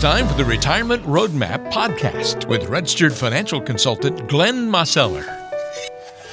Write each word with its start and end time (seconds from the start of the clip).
time 0.00 0.26
for 0.26 0.32
the 0.32 0.44
Retirement 0.46 1.02
Roadmap 1.02 1.70
podcast 1.70 2.48
with 2.48 2.70
registered 2.70 3.12
financial 3.12 3.60
consultant 3.60 4.28
Glenn 4.28 4.66
Mosseller. 4.66 5.22